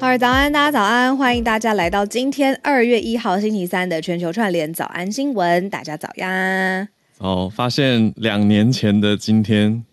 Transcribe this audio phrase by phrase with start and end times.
[0.00, 1.16] 好早安，大家早安！
[1.18, 5.68] 欢迎大家来到今天二月一号星期三的全球串联早安新闻。
[5.68, 6.88] 大家早呀！
[7.18, 9.84] 哦，发现两年前的今天，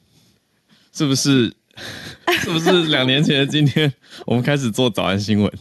[0.94, 1.56] 是不是？
[2.44, 3.92] 是不是两年前的今天，
[4.28, 5.52] 我们开始做早安新闻？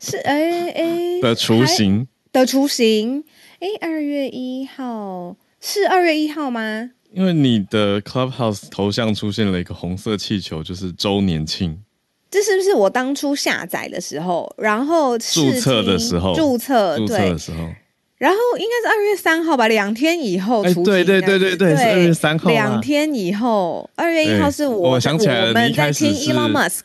[0.00, 3.22] 是哎哎的雏形的雏形。
[3.60, 6.90] 哎，二月一号是二月一号吗？
[7.12, 11.80] 因为你的 Clubhouse 头像出现了一个红色气球，就是周年庆。
[12.30, 17.68] 这是不是我当初下载的时候，然后注册的时候，注册注册的时候，
[18.18, 20.82] 然后应该是二月三号吧，两天以后出。
[20.82, 22.50] 对对对对对，是二月三号。
[22.50, 26.80] 两天以后，二月一号是我，我想起来了，你一开始是 Elon Musk。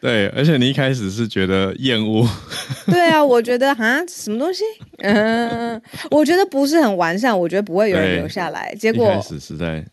[0.00, 2.28] 对，而且你一开始是觉得厌恶。
[2.86, 4.62] 对啊，我觉得啊，什么东西？
[4.98, 8.74] 嗯， 我觉得不是很完善，我觉得不会有人留下来。
[8.78, 9.84] 结果一开始是在。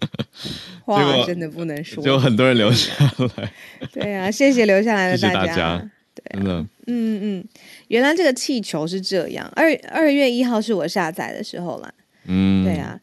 [0.84, 2.92] 话真的不能说，就很多人留下
[3.36, 3.52] 来。
[3.92, 5.40] 对啊，谢谢留下来的大家。
[5.40, 5.90] 谢谢大家。
[6.14, 6.40] 对。
[6.40, 7.44] 嗯嗯，
[7.88, 9.50] 原来这个气球是这样。
[9.54, 11.92] 二二月一号是我下载的时候啦。
[12.24, 12.98] 嗯，对啊。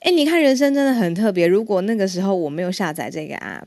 [0.00, 1.46] 哎，你看人生真的很特别。
[1.46, 3.64] 如果那个时候我没有下载这个 app，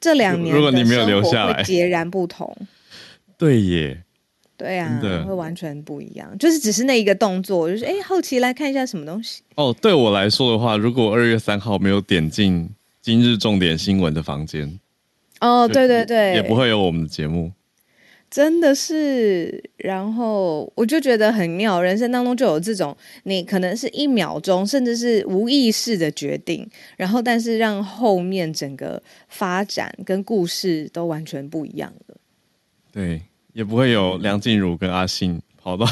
[0.00, 2.56] 这两年如果你没有留下来，截然不同。
[3.36, 4.02] 对耶。
[4.58, 9.40] 对呀、啊，会完全不一样，就是只是那一个动作，就是哎，好奇来看一下什么东西。
[9.54, 12.68] 哦，对我来说的话，如果二月三号没有点进
[13.00, 14.80] 今日重点新闻的房间，
[15.40, 17.52] 哦，对对对，也不会有我们的节目。
[18.28, 32.16] 真的是，然后我就觉得很妙，人生当中就有这种，你可能是一秒钟，甚至是无意识的决定，然后但是让后面整个发展跟故事都完全不一样了。
[32.92, 33.22] 对。
[33.58, 35.84] 也不会有梁静茹跟阿信跑到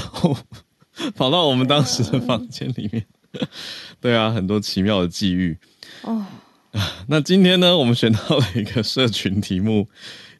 [1.16, 3.04] 跑到我们当时的房间里面，
[4.00, 5.58] 对啊，很多奇妙的际遇
[6.02, 6.24] 哦。
[7.08, 9.88] 那今天呢，我们选到了一个社群题目，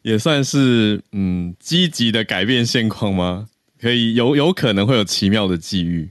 [0.03, 3.49] 也算是嗯积极的改变现况吗？
[3.77, 6.09] 可以有有可能会有奇妙的际遇。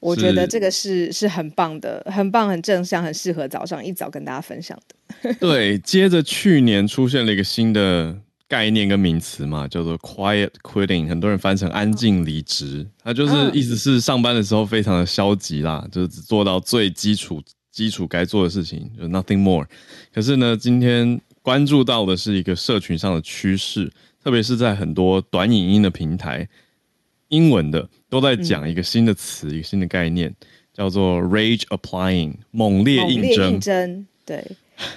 [0.00, 5.34] 我觉得这个是是很棒的，很棒，很正向，很适合早上一早跟大家分享的。
[5.34, 8.16] 对，接着去年出现了一个新的。
[8.48, 12.86] 概念跟名词嘛，叫做 quiet quitting，很多人翻成安静离职。
[13.02, 17.42] 它就是意思是上班的时候非常的消极啦，就是只做到最基础
[17.72, 19.66] 基础该做的事情，就 nothing more。
[20.14, 23.92] 可是呢，今天关注到的是一个社群上的趋势，
[24.22, 26.48] 特别是在很多短影音的平台，
[27.28, 30.32] 英文的都在讲一个新的词，一个新的概念，
[30.72, 33.52] 叫做 rage applying，猛烈应征。
[33.54, 34.44] 应征，对，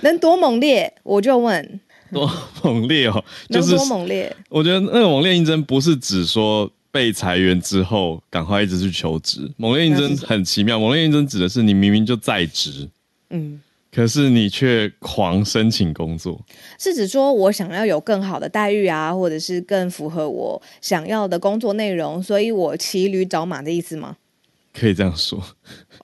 [0.01, 0.93] 能多猛烈？
[1.01, 1.79] 我就问。
[2.13, 2.31] 多
[2.63, 3.23] 猛烈哦！
[3.49, 4.35] 就是多猛烈。
[4.49, 9.49] 我觉得那个猛烈应征不是指说被裁员之后赶快一直去求职。
[9.57, 12.89] 猛烈应征很奇妙，猛烈应征指的是你明明就在职，
[13.29, 13.61] 嗯，
[13.91, 16.39] 可是你却狂申请工作。
[16.79, 24.17] 是指说我想要有更好的待遇啊，或者是更符合我想要的工作内容，所以我骑驴找马的意思吗？
[24.71, 25.43] 可以这样说，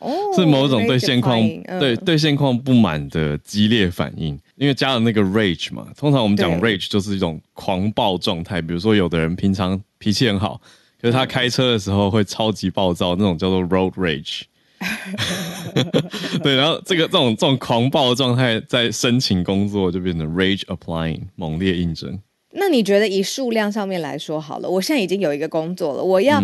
[0.02, 4.38] 哦， 是某种对现况、嗯、对对现况不满的激烈反应。
[4.56, 8.62] 因为加了那个 rage 嘛，通常我们讲 rage 就是一种狂暴状态。
[8.62, 10.62] 比如说，有的人平常脾气很好，
[11.02, 14.44] 可是他开车的时候会超级暴躁，那种叫做 road rage。
[16.44, 22.20] 对，然后这个这种这种狂暴的状态，在申请工作就变成 rage applying，猛烈应征。
[22.52, 26.42] 那你觉得以数量上面来说好了，我现在已经有一个工作了，我要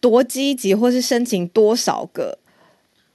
[0.00, 2.38] 多积极，或是申请多少个？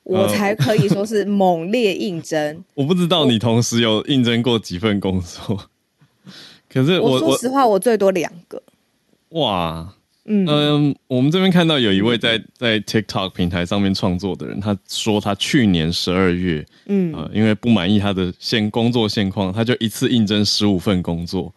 [0.04, 2.64] 我才可以说是猛烈应征。
[2.76, 5.70] 我不知道你同时有应征过几份工作，
[6.70, 8.62] 可是我，我说实话，我最多两个。
[9.30, 9.94] 哇，
[10.26, 21.54] 嗯嗯，我们这边看到有一位在在 TikTok 平台上面创作的人，他说他去年十二月，嗯、呃，因为不满意他的现工作现况，他就一次应征十五份工作，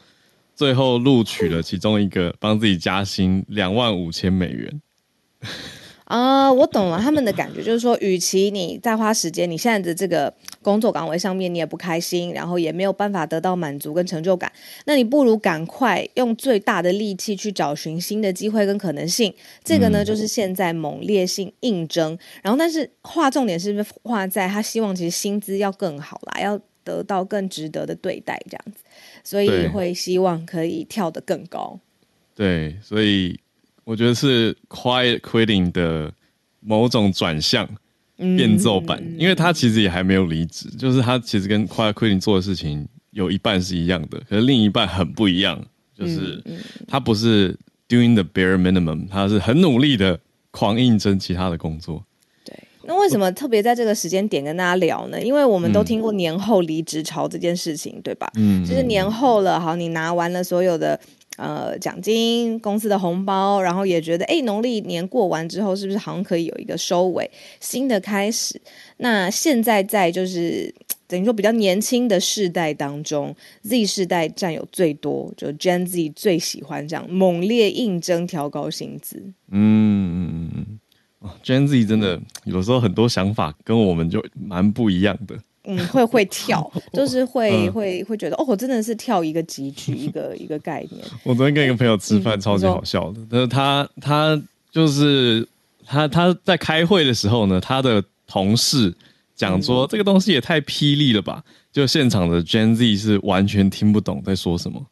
[0.55, 4.81] 最后录取了其中一个，帮自己加薪两万五千美元。
[6.07, 10.33] 啊，uh, 我懂了，他们的感觉就是说，与其你再花时间，你现在的这个
[10.63, 14.51] 工作岗位上面你也不开心，然后也没有办法得到满足跟成就感，
[14.85, 19.35] 那你不如赶快用最大的力气去找寻新的机会跟可能性。
[19.65, 28.85] 这个呢，就是现在猛烈性应征，然后但是划重点是不是划在他希望其实薪资要更好啦，要得到更值得的对待这样子，
[29.25, 31.81] 所以会希望可以跳得更高。
[32.37, 33.41] 对，所以
[33.87, 36.13] 我觉得是 quiet quitting 的
[36.61, 37.67] 某种转向。
[38.35, 45.63] 变奏版，嗯、因为他其实也还没有离职，就是他其实跟 Quiet Quitting 做的事情有一半是一样的，可是另一半很不一样，
[45.95, 46.43] 就是
[46.89, 47.55] 他不是
[47.87, 50.19] doing the bare minimum，他是很努力的
[50.51, 52.03] 狂应征其他的工作。
[52.43, 55.23] 对，那为什么特别在这个时间点跟大家聊呢？
[55.23, 58.33] 因为我们都听过年后离职潮这件事情，对吧？
[58.37, 60.99] 嗯，就是年后了，好，你拿完了所有的。
[61.37, 67.31] 呃，奖金、公司的红包，然后也觉得，哎，农历年过完之后，是不是好像可以有一个收尾，
[67.61, 68.61] 新的开始？
[68.99, 70.75] 那现在在就是
[71.07, 79.23] 等于说比较年轻的世代当中，Z 世代占有最多，就 Gen Z 最喜欢这样猛烈应征、调高薪资。
[79.51, 85.37] 嗯嗯嗯，，Gen Z 真的有时候很多想法跟我们就蛮不一样的。
[85.67, 91.05] 嗯，会会跳，就 是会、嗯、会会觉得哦，我真的是跳一个级距，一个一个概念。
[91.25, 93.21] 我昨天跟一个朋友吃饭，嗯、超级好笑的。
[93.31, 94.41] 但是他他
[94.71, 95.47] 就是
[95.85, 98.95] 他他在开会的时候呢，他的同事
[99.35, 101.43] 讲说、嗯、这个东西也太霹雳了吧！
[101.73, 104.87] 就现场的 Gen Z 是完全听不懂在说什么，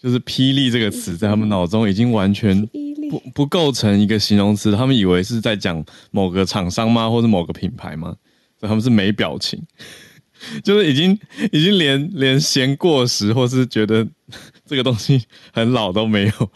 [0.00, 2.66] 就是“霹雳”这个词在他们脑中已经完全
[3.10, 8.16] 不不构成一个形容词，他们以为是在讲某个厂商吗，或者某个品牌吗？
[8.60, 9.62] 他们是没表情，
[10.64, 11.18] 就是已经
[11.52, 14.06] 已经连连嫌过时或是觉得
[14.66, 15.22] 这个东西
[15.52, 16.50] 很老都没有了。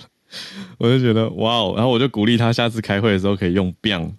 [0.78, 4.12] 我就觉得哇哦，然后我就鼓励他下次开会的时候可以用 “biang”。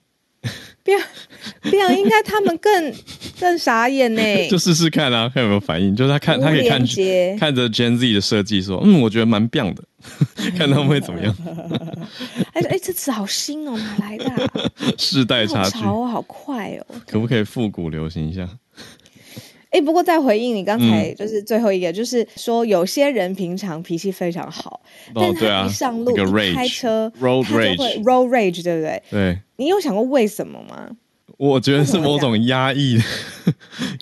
[0.86, 1.04] biang
[1.64, 2.94] biang 应该他们更
[3.40, 5.96] 更傻眼呢， 就试试看啊，看有没有反应。
[5.96, 6.80] 就是他看他可以看
[7.40, 9.84] 看着 Gen Z 的设计说，嗯，我觉得蛮 biang 的，
[10.58, 11.36] 看他们会怎么样。
[12.54, 14.52] 哎哎，这词好新哦，哪来的、啊？
[14.98, 16.86] 世代差距，好，好快哦。
[17.08, 18.48] 可不可以复古流行一下？
[19.72, 24.80] 哎，不过再回应你刚才就是最后一个，嗯、就是说有些人平常脾气非常好，
[25.16, 29.04] 哦、但他一上路、啊、一开车，road rage，road rage, rage 对不对？
[29.10, 29.40] 对。
[29.56, 30.90] 你有想过为什么吗？
[31.44, 32.98] 我觉得是某种压抑，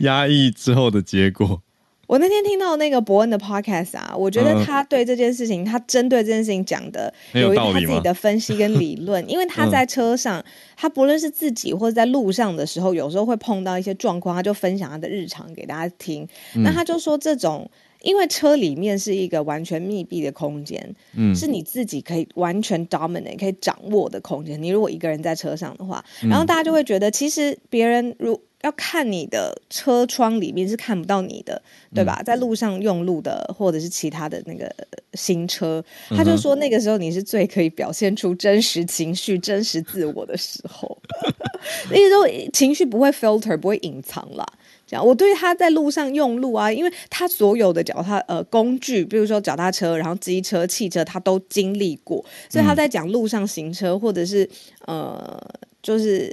[0.01, 1.63] 压抑之后的结果。
[2.05, 10.45] 我那天听到那个伯恩的 podcast 啊，我觉得他对这件事情，嗯、他针对这件事情讲的有一个他自己的分析跟理论， 因为他在车上，嗯、
[10.77, 16.27] 他不论是自己或者在路上的时候，有时候会碰到一些状况，他就分享他的日常给大家听。
[16.55, 17.67] 嗯、那他就说，这种
[18.01, 24.61] 因为车里面是一个完全密闭的空间，嗯，是你自己可以完全 dominate 可以掌握的空间。
[24.61, 31.59] 你如果一个人在车上的话，然后大家就会觉得，其实别人如要看你的车窗里面是看不到你的，
[31.95, 32.17] 对吧？
[32.21, 34.71] 嗯、在路上用路的或者是其他的那个
[35.15, 40.95] 新车，他就说那个时候你是最可以表现出真实情绪、真实自我的时候。
[41.89, 44.45] 那时候情绪不会 filter，不会隐藏啦。
[44.91, 54.47] 这样，我对他在路上用路啊，因为他所有的脚踏呃工具，比如说脚踏车、然后机车、汽车，他都经历过，所以他在讲路上行车或者是
[54.85, 55.41] 呃，
[55.81, 56.31] 就是。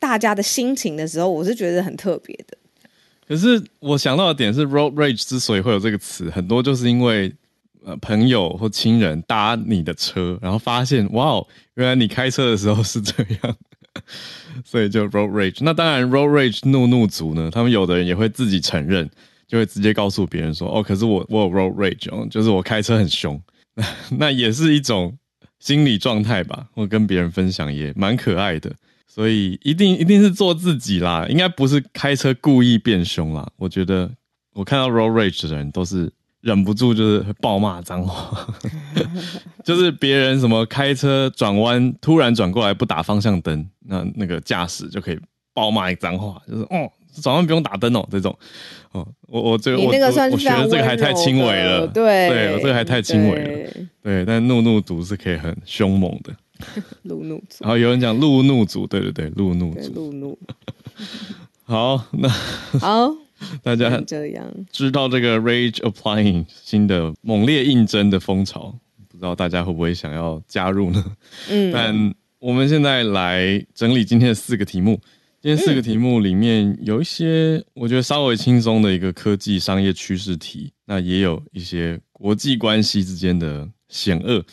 [0.00, 2.56] 大家的心情的时候，我是觉得很特别的。
[3.28, 7.30] 可是我想到的点是，road rage 之所以会有这个词，很多就是因为
[7.84, 13.12] 呃朋友或亲人搭你的车，然后发现哇哦，原来你开车的时候是这
[13.42, 13.56] 样，
[14.64, 15.58] 所以就 road rage。
[15.60, 19.08] 那当然，road rage 怒怒族呢，他们有的人也会自己承认，
[19.46, 23.40] 就会直接告诉别人说：“哦，可是我我有 road rage 哦，就是我开车很凶。
[23.74, 23.84] ”那
[24.18, 25.16] 那也是一种
[25.58, 28.72] 心理状态吧，我跟别人分享也蛮可爱的。
[29.06, 33.50] 所以一定一定是做自己啦，应该不是开车故意变凶啦。
[33.56, 34.08] 我觉得
[34.52, 36.08] 我看到 road rage 的人都是
[36.40, 38.54] 忍不住就是爆骂脏话，
[39.70, 45.18] 就是别人什么开车转弯突然转过来不打方向灯，那那个驾驶就可以
[45.54, 46.90] 爆骂一脏话，就是哦
[47.22, 48.36] 转弯不用打灯哦这种。
[48.90, 50.10] 哦，我我这个我我觉得
[50.68, 56.34] 这个还太轻微了，对对，我这个还太轻微了，对，对，但怒怒族是可以很凶猛的。
[57.04, 60.38] 怒怒族，然后有人讲怒怒族，对对对，怒怒族，怒怒。
[61.64, 62.28] 好，那
[62.80, 63.14] 好，
[63.62, 64.44] 大家这样。
[64.70, 68.89] 知道这个 Rage Applying 新的猛烈应征的风潮，不
[69.20, 71.04] 知道大家会不会想要加入呢？
[71.50, 75.00] 嗯，但我们现在来整理今天的四个题目。
[75.42, 84.44] 今天四个题目里面有一些我觉得稍微轻松的一个科技商业趋势题，那也有一些国际关系之间的险恶。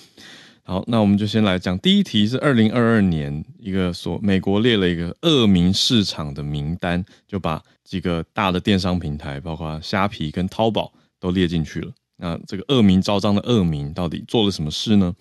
[0.63, 11.91] 好，那我们就先来讲第一题，是二零二二年一个所美国列了一个恶名市场的名单，就把几个大的电商平台，包括虾皮跟淘宝都列进去了。
[12.17, 15.13] 那这个恶名昭彰的恶名到底做了什么事呢？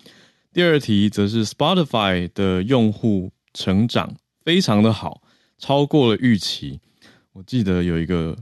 [0.53, 5.21] 第二题则是 Spotify 的用户成长非常的好，
[5.59, 6.81] 超过了预期。
[7.33, 8.35] 我记得有一个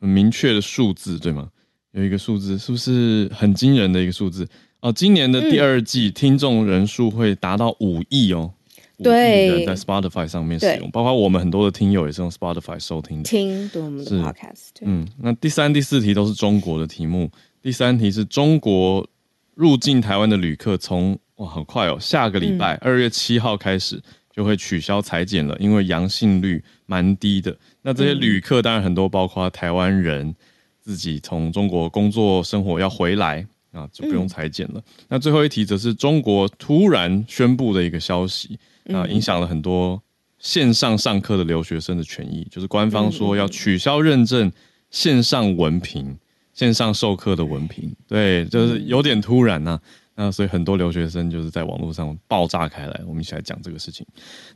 [0.00, 1.48] 很明确的数字，对吗？
[1.92, 4.48] 有一个数字是不是很惊人的一个数字？
[4.80, 8.52] 哦，今年的第二季听众人数会达到五亿哦。
[8.98, 13.28] 对，人在 Spotify 上面使用，包括我们很多的听友也是用 Spotify 收听的。
[13.28, 14.70] 听对我们的 Podcast。
[14.82, 17.30] 嗯，那第三、第四题都是中国的题目。
[17.64, 19.08] 第三题是中国
[19.54, 23.98] 入境台湾的旅客从哇，很快哦，下个礼拜二月七号开始
[24.30, 27.56] 就会取消裁剪了，因为阳性率蛮低的。
[27.80, 30.34] 那这些旅客当然很多，包括台湾人
[30.82, 34.82] 自己从中国工作生活要回来啊，就不用裁剪了。
[35.08, 38.58] 那最后一题则是中国突然宣布的一个消息。
[38.92, 40.02] 啊，影响了很多
[40.38, 44.52] 线上上课的留学生的权益，就是官方说要取消认证
[44.90, 46.14] 线上文凭、
[46.54, 49.80] 线上授课的文凭，对，就是有点突然呐、啊。
[50.16, 53.00] 那所以很多留学生就是在网络上爆炸开来。
[53.04, 54.06] 我们一起来讲这个事情。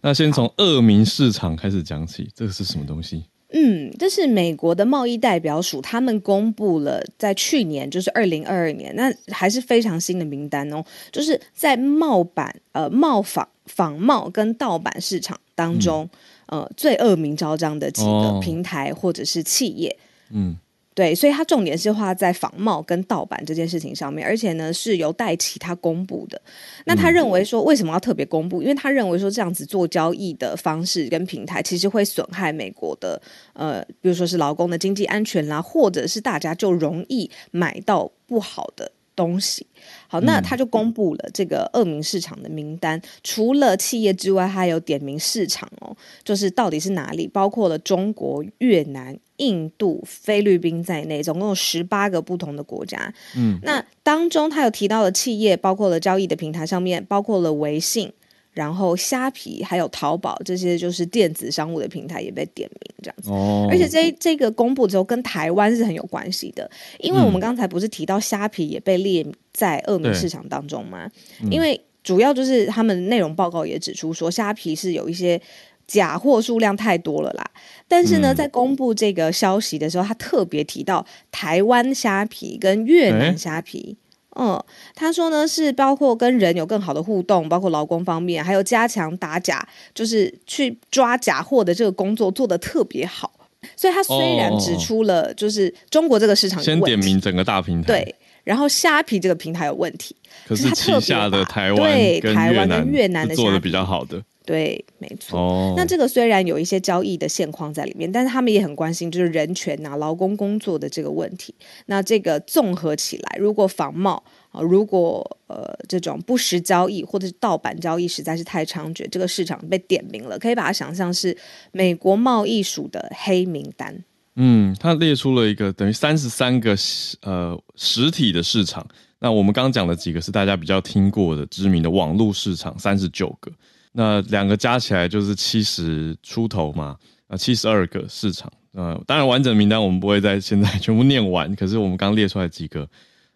[0.01, 3.25] 那先从恶名市场开始讲起，这个是什么东西？
[3.53, 16.09] 嗯，这是美国的贸易代表署，他们公布了在去年，就是二零二二年，那还是非常新的名单哦，就是在贸版呃贸仿仿冒跟盗版市场当中，
[16.47, 19.89] 嗯、呃最恶名昭彰的几个平台或者是企业，
[20.29, 20.57] 哦、嗯。
[20.99, 26.43] 对，所以它重点是花在仿冒跟盗版这件事情上面，而且呢是由戴奇他公布的。
[26.87, 28.61] 那他认为说，为什么要特别公布？
[28.61, 39.65] 因为他认为说，这样子做交易的方式跟平台，其实会损害美国的呃，比如说是劳工的经济安全啦，或者是大家就容易买到不好的东西。
[40.09, 49.17] 好，那他就公布了这个恶名市场的名单，除了企业之外，还有点名市场哦，就是到底是哪里，包括了中国、越南。
[49.39, 53.15] 印度、菲律宾在内，总共有十八个不同的国家。
[53.37, 58.13] 嗯，那当中他有提到的企业，包括了交易的平台上面，包括了微信，
[58.59, 63.31] 然后虾皮，还有淘宝，这些就是电子商务的平台也被点名这样子。
[63.31, 71.09] 哦，而且这这个公布之后，跟台湾是很有关系的，因为我们刚才不是提到虾皮也被列在恶名市场当中吗？
[71.41, 75.41] 嗯，因为主要就是他们内容报告也指出说，虾皮是有一些。
[75.89, 77.51] 假货数量太多了啦，
[77.89, 83.97] 但是呢，嗯、在公布这个消息的时候，他特别提到台湾虾皮跟越南虾皮，欸、
[84.41, 84.63] 嗯，
[84.95, 93.33] 他说呢是包括跟人有更好的互动，包括劳工方面，还有加强打假，就是去抓假货的这个工作做得特别好。
[93.77, 98.15] 所以他虽然指出了就是中国这个市场先点名整个大平台，对，
[98.45, 100.15] 然后虾皮这个平台有问题，
[100.47, 104.23] 可是旗下的台湾跟台湾跟越南的做的比较好的。
[104.49, 105.39] 对，没错。
[105.39, 105.77] Oh.
[105.77, 111.55] 那这个虽然有一些交易的现况在里面，但是他们也很关心，就是人权呐、啊、劳工工作的这个问题。
[111.85, 121.37] 那这个综合起来，如果仿冒啊，如果呃这种不实交易或者是盗版交易实在是太猖獗，这个市场被点名了，可以把它想象是
[121.71, 124.03] 美国贸易署的黑名单。
[124.37, 126.75] 嗯，他列出了一个等于三十三个
[127.21, 128.87] 呃实体的市场。
[129.19, 133.53] 那我们刚刚讲的几个是大家比较听过的知名的网络市场，三十九个。
[134.01, 142.89] 那两个加起来就是七十出头嘛，啊，七十二个市场，呃，当然完整名单我们不会在现在全部念完， 可是我们刚列出来几个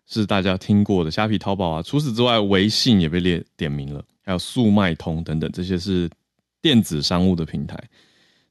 [0.07, 6.09] 是大家听过的，虾皮、淘宝啊，除此之外，微信也被列点名了，还有速卖通等等，这些是
[6.61, 7.77] 电子商务的平台。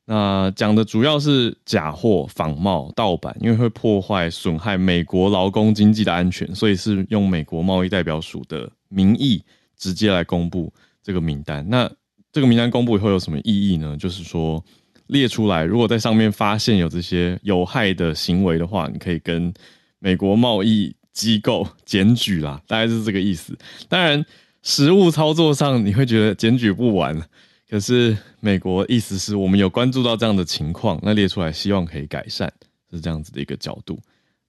[0.04, 9.42] 那讲的主要是假货、仿冒、盗版，因为会破坏、损害美国劳工经济的安全，所以是用美国贸易代表署的名义
[9.78, 10.74] 直接来公布。
[11.04, 11.92] 这个名单，那
[12.32, 13.98] 这个名单公布以后有什么意义呢？
[13.98, 14.64] 就是说
[15.08, 19.54] 列出来，如果在上面发现有这些有害的行为的话，你可以跟
[20.00, 23.58] 美国贸易机构检举啦，大概是这个意思。
[23.90, 24.26] 当然，
[24.64, 27.22] 实务操作上你会觉得检举不完，
[27.70, 32.52] 可是美国意思是我们有关注到这样的情况，那列出来希望可以改善，
[32.90, 34.00] 是这样子的一个角度。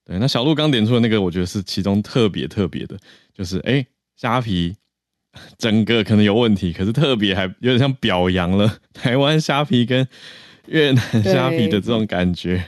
[0.05, 2.97] 对，那小鹿刚点出的那个，我觉得是其中特别特别的，
[3.35, 3.85] 就是哎，
[4.15, 4.73] 虾皮。
[5.57, 10.07] 整个可能有问题，可是特别还有点像表扬了 台湾虾皮跟
[10.67, 12.63] 越南虾皮的这种感觉，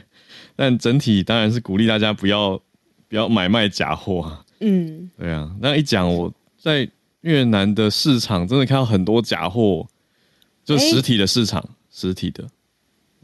[0.55, 2.61] 但整体当然是鼓励大家不要
[3.07, 4.45] 不要买卖假货啊。
[4.59, 6.89] 嗯，对啊，那一讲我在
[7.21, 9.87] 越南的市场真的看到很多假货，
[10.63, 12.47] 就实体的市场，欸、实体的，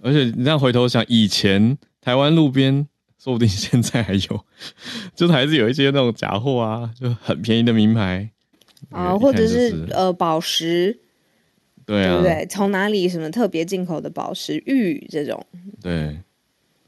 [0.01, 4.45] 而且你这样回头想，以前台湾路边说不定现在还有，
[5.15, 8.29] 就是还是有一些那种假货啊，就很便宜的名牌。
[8.89, 10.97] 啊，或者是、就是、呃宝石，
[11.85, 12.45] 对啊，对不对？
[12.47, 15.45] 从哪里什么特别进口的宝石玉这种？
[15.81, 16.17] 对，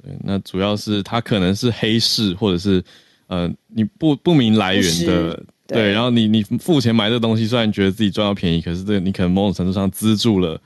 [0.02, 2.84] 对，那主要是它可能是黑市，或者是
[3.28, 5.36] 呃你不不明来源的，
[5.68, 5.92] 对，对。
[5.92, 10.60] 然后你你付钱买这东西，虽然觉得自己赚到便宜，可是这个你可能某种程度上资助了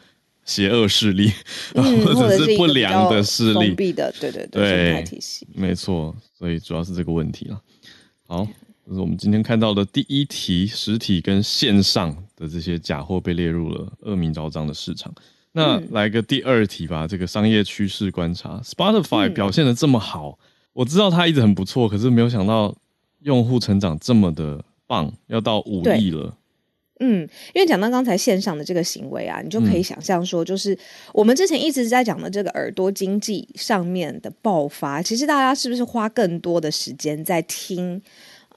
[0.44, 1.32] 邪恶势力，
[1.76, 5.06] 嗯、 或者是不良的势力，封闭的，对对对，
[5.54, 6.16] 没错。
[6.38, 7.62] 所以主要是这个问题了。
[8.26, 8.48] 好。
[8.88, 15.14] 就是我们今天看到的第一题，实体跟线上的这些假货被列入了恶名昭彰的市场。
[15.52, 20.40] 那来个第二题吧，这个商业趋势观察，Spotify 表现得这么好，
[20.72, 22.74] 我知道它一直很不错，可是没有想到
[23.24, 26.38] 用户成长这么的棒，要到五亿了。
[27.00, 30.78] 嗯，因为讲到刚才线上的这个行为啊，你就可以想象说，就是
[31.14, 38.02] 我们之前一直在讲的这个耳朵经济上面的爆发，其实大家是不是花更多的时间在听？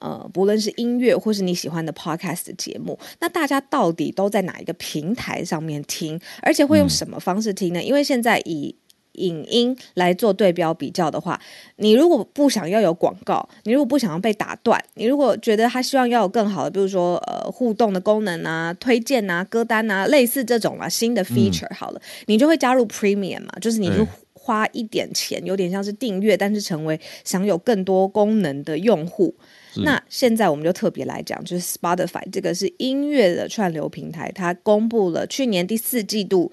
[0.01, 6.19] 呃，不论是音乐或是你喜欢的 podcast 的节目，那大家到底都在哪一个平台上面听？
[6.41, 7.79] 而且会用什么方式听呢？
[7.79, 8.75] 嗯、因为现在以
[9.13, 11.39] 影音来做对标比较的话，
[11.75, 29.35] 你如果不想要有广告，你如果不想要被打断，你如果觉得他希望要有更好的，比如说呃互动的功能啊、推荐啊、歌单啊，类似这种啊新的 feature，好了，嗯、你就会加入 Premium 嘛，就是你就花一点钱，有点像是订阅，但是成为享有更多功能的用户。
[29.77, 36.51] 那现在我们就特别来讲，就是 Spotify 这个是音乐的串流平台，它公布了去年第四季度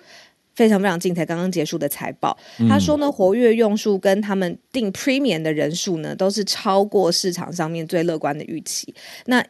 [0.54, 2.36] 非常非常近才刚刚结束的财报。
[2.68, 8.94] 他说呢，活跃用数跟他们定 Premium 的人数呢，都是超过市场上面最乐观的预期。
[9.26, 9.44] 那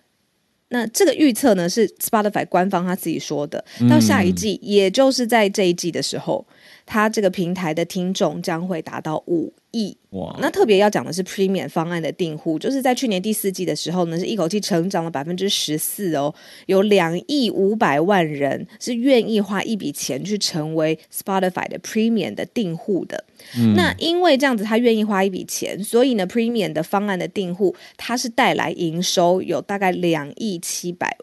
[0.71, 6.47] 那这个预测呢，是 Spotify 官方他自己说的，到下一季，也就是在这一季的时候。
[6.91, 10.37] 他这个平台的听众将会达到五亿哇！
[10.41, 16.35] 那特别要讲的是 Premium 方案的订户，就是在去年第四季的时候呢，是一口气成长了百分之十四哦，
[16.67, 23.25] 有两亿五百万人是愿意花一笔钱去成为 Spotify 的 Premium 的订户的。
[23.57, 31.17] 嗯、那因为这样子，他愿意花一笔钱，所以呢，Premium 的方案的订户，它是带来营收有大概两亿七百。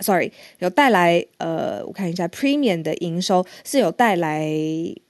[0.00, 4.50] Sorry，有带来呃，我看一下，Premium 的营收是有带来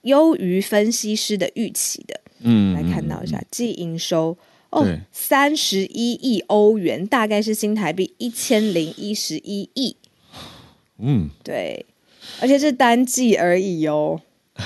[0.03, 2.21] 优于分析师的预期的。
[2.41, 4.37] 嗯，来看到一下，季营收
[4.69, 9.95] 哦，三十一亿欧元，大概是新台币一千零一十一亿。
[10.99, 11.85] 嗯，对，
[12.41, 14.21] 而且是单季而已哦。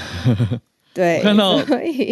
[0.92, 1.62] 对，看到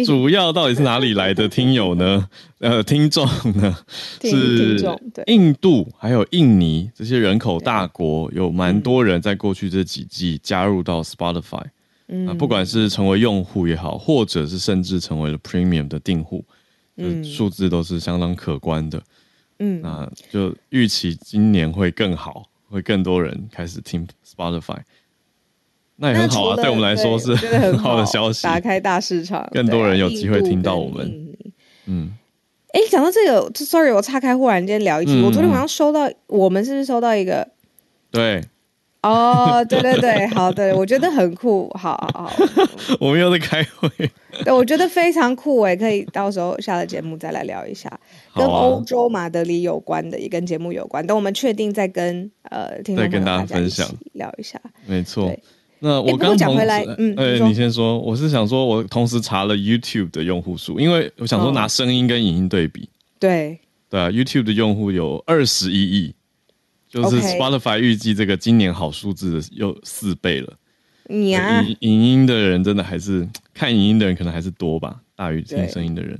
[0.06, 2.28] 主要到底是哪里来的听友呢？
[2.60, 3.76] 呃，听众呢？
[4.22, 4.80] 是
[5.26, 11.64] 印度还有印尼这些人口大国，有蛮多人在过去这几季加入到 Spotify，
[12.08, 16.44] 嗯，不管是成为用户也好，或者是甚至成为了 Premium 的订户，
[16.96, 19.02] 嗯，数字都是相当可观的，
[19.58, 24.78] 嗯，那就预期今年会更好，会更多人开始听 Spotify。
[25.96, 31.34] 那也很好啊，对我们来说是 很好的消息，打开大市场，更多人有机会听到我们。
[31.86, 32.12] 嗯，
[32.68, 37.48] 哎，讲到这个，sorry，我岔开，忽然间聊一句，我昨天晚上收到，我们是不是收到一个？
[38.10, 38.44] 对，
[39.08, 42.30] 哦，对对对，好的，我觉得很酷，好好。
[43.00, 43.88] 我们又在开会，
[44.44, 47.88] 对，我觉得非常酷，诶，可以到时候下了节目再来聊一下，
[48.34, 51.06] 跟欧洲马德里有关的，也跟节目有关。
[51.06, 55.34] 等我们确定再跟呃听众跟大家分享聊一下，没错。
[55.80, 58.00] 那我刚同时，哎、欸嗯欸，你先说。
[58.00, 62.88] 我是想说，我同时查了 YouTube 的用户数，因为我想说拿声音跟影音对比。
[63.20, 63.58] 对、哦、
[63.90, 66.14] 对啊，YouTube 的用户有二十一亿，
[66.88, 70.54] 就是 Spotify 预计这个今年好数字的又四倍了。
[71.10, 76.18] 你啊，影影音的人真的还是看影音的人可能还是多吧，大于听声音的人。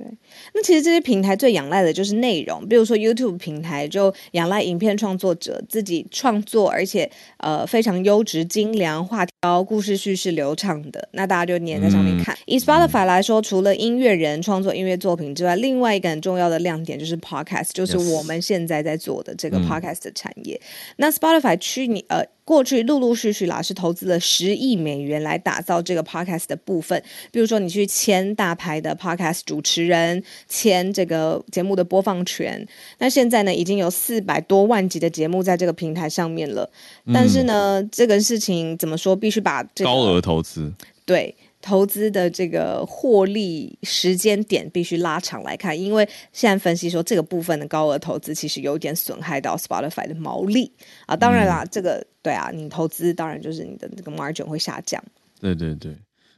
[0.00, 0.06] 对，
[0.54, 12.34] 那其实这些平台最仰赖的就是内容，比如说 YouTube 平台就仰赖影片创作者自己创作，而且呃非常优质、精良、画条、故事叙事流畅的，那大家就黏在上面看。
[12.34, 20.58] 嗯、以 Spotify 来说，除了音乐人创作音乐作品之外，另外一个很重要的亮点就是 Podcast，就是我们现在在做的这个 Podcast 的产业。
[20.62, 22.24] 嗯、那 Spotify 去年呃。
[22.50, 27.00] 过去陆陆续续啦，是投资了十亿美元来打造这个 podcast 的部分。
[27.30, 32.66] 比如说，你去签大牌的 podcast 主持人，签这个节目的播放权。
[32.98, 36.68] 那现在呢，已经有四百多万集的节目在这个平台上面了。
[37.14, 40.72] 但是呢，嗯、这个事情怎么说，必须把这个高额投资
[41.06, 41.32] 对。
[41.62, 50.72] 投资的这个获利时间点必须拉长来看，因为现在分析说这个部分的高额投资其实有点损害到 Spotify 的毛利
[51.06, 51.14] 啊。
[51.14, 55.02] 当然啦，嗯、这个对啊，你投资当然就是你的这个 margin 会下降。
[55.40, 55.96] 对对对，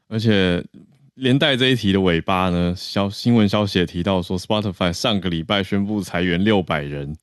[0.09, 0.65] 而且
[1.15, 7.17] 连带这一题的尾巴呢，消新闻消息也提到说，Spotify 上个礼拜宣布裁员六百人。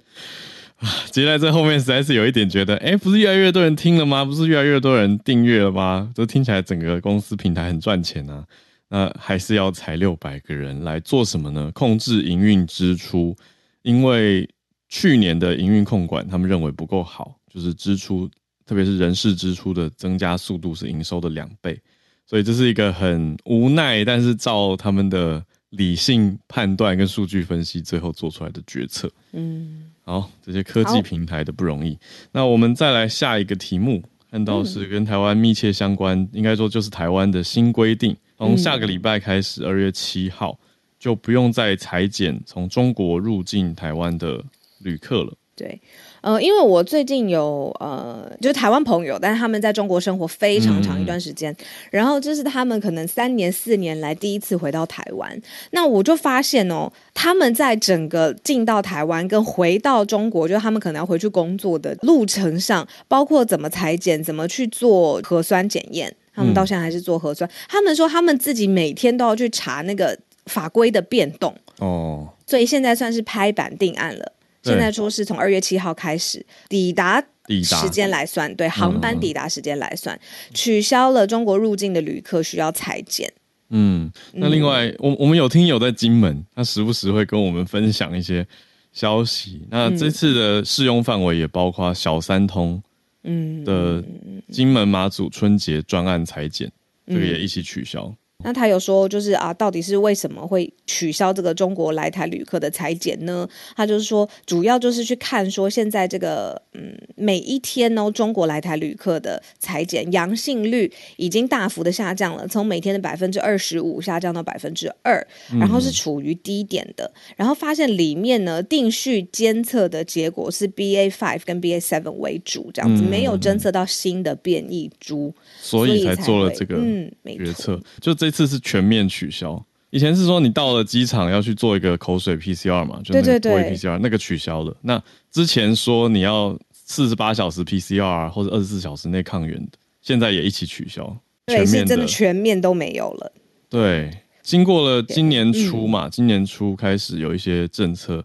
[1.11, 4.23] 接下来这后面实在是有一点觉得，哎，不是越来越多人听了吗？
[4.23, 6.09] 不是越来越多人订阅了吗？
[6.15, 8.45] 这听起来整个公司平台很赚钱啊。
[8.87, 11.71] 那还是要裁六百个人来做什么呢？
[11.73, 13.35] 控制营运支出，
[13.83, 14.49] 因为
[14.87, 18.27] 去年的营运控管他们认为不够好，就是支出，
[18.65, 21.79] 特别是人事支出的增加速度是营收的两倍，
[22.25, 29.11] 所以这是一个很无奈，但是照他们的理性判断跟数据分析，最后做出来的决策。
[29.33, 29.91] 嗯。
[30.09, 31.95] 好，这些科技平台的不容易。
[32.31, 40.57] 那我们再来下一个题目，看到是跟台湾密切相关，嗯、应该说就是台湾的新规定，从下个礼拜开始，二月七号
[40.97, 44.43] 就不用再裁剪从中国入境台湾的
[44.79, 45.31] 旅客了。
[45.55, 45.79] 对。
[46.21, 55.41] 呃，因为我最近有呃，就是台湾朋友，但是他们在中国生活非常长一段时间，嗯、然后这是他们可能三年四年来第一次回到台湾。
[55.71, 67.49] 那我就发现哦，他们在整个进到台湾跟回到中国，就是他们可能要回去工作的路程上，包括怎么裁剪、怎么去做核酸检验，他们到现在还是做核酸。
[67.49, 74.33] 嗯、他们说他们自己每天都要去查那个法规的变动哦，所以现在算是拍板定案了。
[74.63, 77.23] 现在说是从二月七号开始抵达
[77.63, 80.19] 时间来算，对航班抵达时间来算，
[80.53, 83.31] 取消了中国入境的旅客需要裁剪。
[83.69, 88.45] 嗯，那另外，我我们有听友在金门，他时不时会跟我们分享一些
[88.91, 89.61] 消息。
[89.69, 92.81] 那这次的适用范围也包括小三通，
[93.23, 94.03] 嗯的
[94.51, 96.71] 金门马祖春节专案裁剪，
[97.07, 98.13] 这个也一起取消。
[98.41, 103.45] 那他有说，就是啊，到底是为什么会取消这个中国来台旅客的采检呢？
[103.75, 115.21] 他就是说，主要就是去看说，现在这个嗯，每一天哦，中国来台旅客的采检阳性率已经大幅的下降了，从每天的百分之二十五下降到百分之二，
[115.59, 117.11] 然后是处于低点的。
[117.13, 128.28] 嗯、然后发现里面呢，定序监测的结果是 BA five 跟 BA seven 为主，这样子、嗯、没有侦测到新的变异株，所以才做了这个嗯决策，就这。
[128.29, 134.77] 这次是全面取消，以前是说你到了机场要去做一个口水 PCR 嘛，就那个 PCR，对对对，那个取消了。
[134.83, 143.31] 那之前说你要四十八小时 PCR 或者二十四小时内抗原的，现在也一起取消，对，是真的全面都没有了。
[143.67, 148.23] 对，经过了今年初嘛，嗯、今年初开始有一些政策，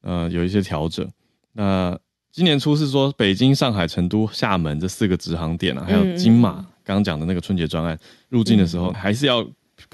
[0.00, 1.06] 呃，有一些调整。
[1.52, 1.98] 那
[2.30, 6.60] 今年初是说北京、上海、成都、厦门这四个直航点啊，还有金马。
[6.60, 9.46] 嗯刚刚讲的那个春节专案入境的时候，嗯、还是要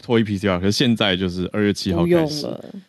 [0.02, 2.46] 拖一 PCR，可是现在就是二月七号开始，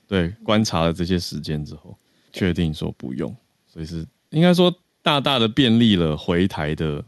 [0.08, 1.98] 对，观察了这些时间之后，
[2.34, 3.34] 确定说不用，
[3.68, 7.04] 所以是应该说大大的便利了回台的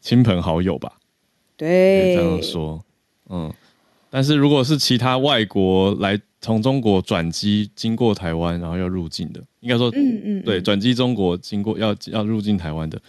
[0.00, 0.92] 亲朋好友吧？
[1.56, 2.84] 对，这样说，
[3.28, 3.52] 嗯，
[4.10, 13.00] 但是如果是其他外国来从中国转机经过台湾，然后要入境的，应该说，嗯嗯，对，转机中国经过要要入境台湾的，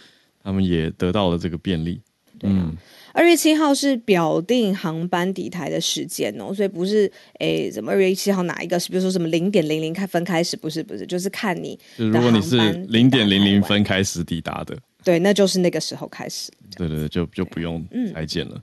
[0.42, 2.00] 他们也得到了这个便利，
[2.38, 2.76] 对啊、嗯。
[3.14, 11.78] 二月七号是表定航班抵台的时间哦，所以不是诶，怎么二月一七号哪一个是，比如说什么零点零零开分开始，不是不是，就是看你。
[11.96, 12.56] 如果你是
[12.88, 16.50] 零点零零分开始抵达的，对，那就是那个时候开始。
[16.76, 18.54] 对对对，就就不用裁剪了。
[18.56, 18.62] 嗯、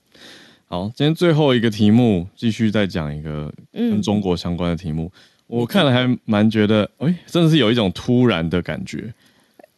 [0.67, 5.09] 好，今天最后一个题目，继续再讲一个跟中国相关的题目。
[5.15, 9.13] 嗯、我看了还蛮觉得，哎，真的是有一种突然的感觉。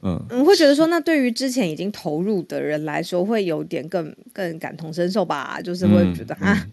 [0.05, 6.67] 嗯，我会觉得说，那对于之前已经投入的人来说，会有点更更感同身受吧，就是会觉得、嗯、啊，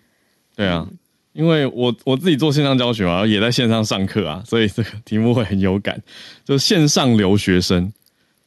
[0.57, 0.89] 对啊，
[1.33, 6.03] 因为我我自己做线上教学嘛，也在线上上课啊，所以这个题目会很有感。
[6.45, 7.93] 就线上留学生，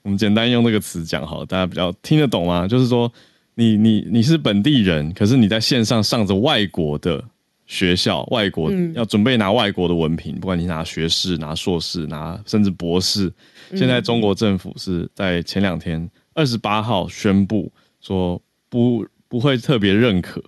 [0.01, 2.67] 我们简单用这个词讲好了，大家比较听得懂吗？
[2.67, 3.09] 就是说
[3.55, 7.23] 你，你你你是本地人，可是你在线上上着外国的
[7.67, 13.31] 学校，外国、嗯、要准备拿外国的文凭，不管你拿学士、拿硕士、拿甚至博士。
[13.75, 17.71] 现在中国政府是在前两天二十八号宣布
[18.01, 20.43] 说不不会特别认可，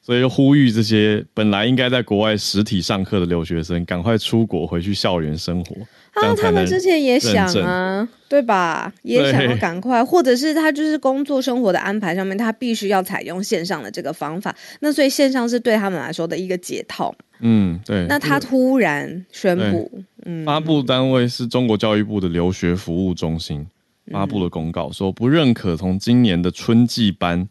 [0.00, 5.76] 所以就呼吁这些本来应该在国外实体上课的留学生赶快出国回去校园生活。
[6.16, 8.92] 啊，他们之前也想啊，对吧？
[9.02, 14.54] 也想要赶快，或者是他就是工作生活的安排上面，他必须要采用线上的这个方法。
[14.80, 17.14] 那所以线上是对他们来说的一个解套。
[17.40, 18.06] 嗯，对。
[18.08, 19.90] 那他突然宣布，
[20.24, 23.66] 嗯，发布单位是中国教育部的留学服务中心
[24.10, 27.46] 发布了公告，说不认可从今年的春季班，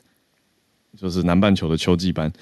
[0.97, 2.33] 就是南半球的秋季班，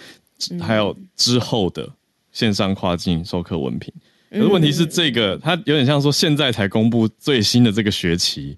[0.61, 1.89] 还有之后的
[2.31, 3.93] 线上跨境授课文凭。
[4.33, 8.57] 可是问题是，这个它有点像说现在才公布最新的这个学期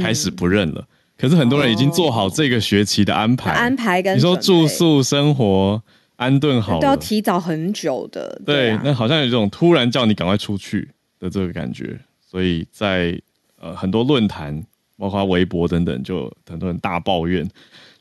[0.00, 0.86] 开始不认了。
[1.16, 5.82] 可是很多人已经做好这个学期的安排，安排跟你说住宿生活。
[6.16, 13.20] 安顿好都要提早很久的，对，啊、对，那好像有这种突然叫你赶快出去的这个感觉，所以在
[13.60, 14.64] 呃很多论坛，
[14.96, 17.44] 包括微博等等，就很多人大抱怨，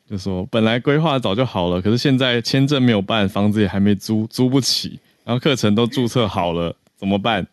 [0.07, 7.45] 就说本来规划早就好了，可是现在签证没有办，房子也还没租，租不起，然后课程都注册好了，怎么办？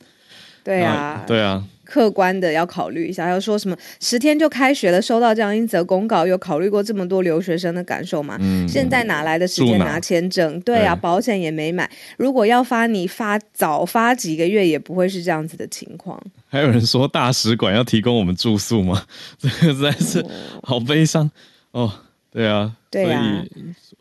[0.62, 1.64] 对啊，对啊。
[1.82, 3.28] 客观的要考虑一下。
[3.28, 8.36] 要说什么十天就开学了，收到这样一则公告，有考虑过这么多留学生的感受吗？
[8.40, 10.60] 嗯，现在哪来的时间拿签证？
[10.60, 11.90] 对啊，保险也没买。
[12.16, 16.22] 如果要发，你发早发几个月也不会是这样子的情况。
[16.46, 19.04] 还有人说大使馆要提供我们住宿吗？
[19.36, 20.24] 这个实在是
[20.62, 21.28] 好悲伤
[21.72, 21.92] 哦。
[22.30, 23.44] 对啊，对啊，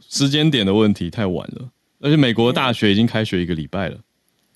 [0.08, 1.68] 时间点的问题太晚了，
[2.02, 3.98] 而且美国大学已经开学一个礼拜了。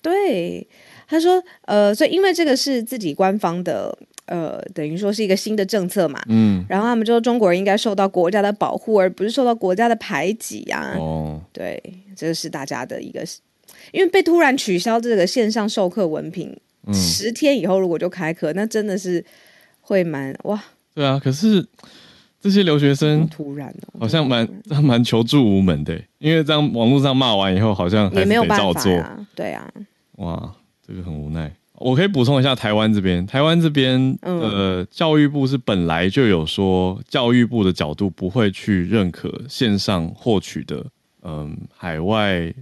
[0.00, 0.68] 对，
[1.06, 10.94] 他说，呃，所以因为这个是自己官方的，呃，等于说是一个新的政策嘛，嗯，然后他们就说中国人应该受到国家的保护，而不是受到国家的排挤啊。
[10.98, 11.82] 哦，对，
[12.16, 13.24] 这是大家的一个，
[13.92, 19.24] 因为被突然取消这个线上授课文凭，嗯，十天以后如果就开课，那真的是
[19.80, 20.62] 会蛮哇。
[20.94, 21.66] 对啊，可是。
[22.40, 24.46] 这些留学生突然好像蛮
[24.84, 29.02] 蛮求助无门的，因为这样网络上骂完以后，好像还是得照做。
[29.34, 29.66] 对啊，
[30.16, 30.54] 哇，
[30.86, 31.54] 这个很无奈。
[31.74, 40.86] 我可以补充一下台湾这边，台湾这边呃，教育部是本来就有说，教育部的角度不会去认可线上获取的
[41.22, 42.54] 嗯海外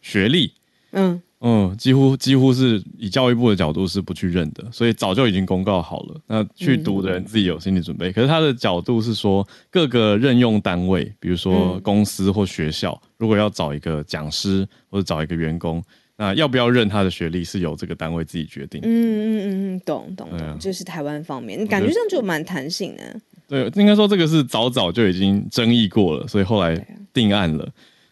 [0.00, 0.52] 学历，
[0.92, 1.20] 嗯。
[1.42, 6.20] 嗯，几乎几乎是以教育部的角度是不去认的，所以早就已经公告好了。
[6.26, 8.10] 那去读的人自己有心理准备。
[8.10, 15.82] 嗯、可是他的角度是说，各个任用单位，比如说公司或学校，嗯、如果要找一个讲师或者找一个员工，
[16.20, 18.82] 那要不要认他的学历，是由这个单位自己决定。
[18.84, 23.18] 嗯嗯嗯嗯，懂懂懂，就是台湾方面，你感觉上就蛮弹性的。
[23.48, 26.76] 对，应该说这个是早早就已经争议过了，所以后来
[27.14, 27.66] 定案了，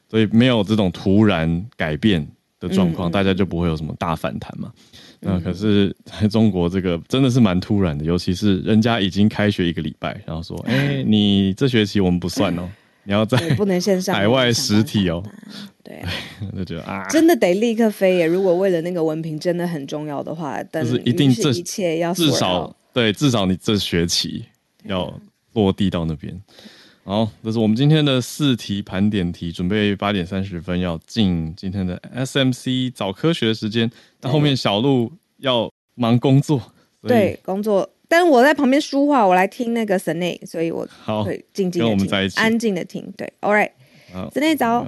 [0.09, 2.27] 所以没有这种突然改变
[2.59, 4.73] 的状况，大家就不会有什么大反弹嘛。
[5.21, 12.67] 那、嗯、可是在中国，这个真的是蛮突然的，尤其是人家已经开学一个礼拜，然后说：“哎、欸，你这学期我们不算哦，
[13.09, 15.23] 你要在不能线上海外实体哦。”
[15.83, 16.13] 对啊，
[16.67, 18.27] 就啊，真的得立刻飞耶！
[18.27, 24.45] 如果为了那个文凭真的很重要的话，但是一定这一切要至少对，至少你这学期
[24.85, 25.19] 要
[25.55, 26.39] 落地到那边。
[27.05, 33.91] 好，这是我们今天的四题盘点题，准备八点三十分要进今天的 SMC 早科学的时间。
[34.21, 36.61] 那后面小鹿要忙工作，
[37.01, 40.89] 对工作，但是我在旁边说话，我来听那个 Senei，所以我
[41.25, 43.13] 会静静的听，跟我们在一起，安静的听。
[43.17, 44.87] 对，All right，Senei 早，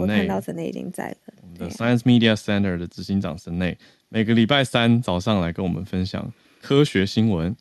[0.00, 1.16] 我看到 Senei 已经在了。
[1.42, 3.76] 我们的 Science Media Center 的执行长 Senei，
[4.08, 7.54] 每个礼拜三早上来跟我们分享科学新闻。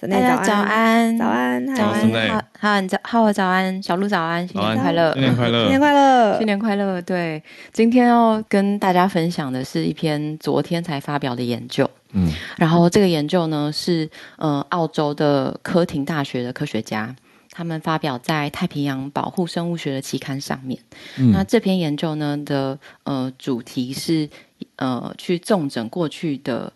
[0.00, 2.08] 大家早安，早安，早安，
[2.56, 7.02] 好好早，好早安，小鹿早安，新年快乐，新年快乐，新年快乐，新年快乐。
[7.02, 7.42] 对，
[7.72, 17.14] 今天要跟大家分享的是一篇昨天才发表的研究，嗯，然后这个研究呢是呃澳洲的科廷大学的科学家，
[17.50, 20.80] 他们发表在太平洋保护生物学的期刊上面。
[21.18, 24.28] 嗯，那这篇研究呢的呃主题是
[24.76, 26.72] 呃去重整过去的。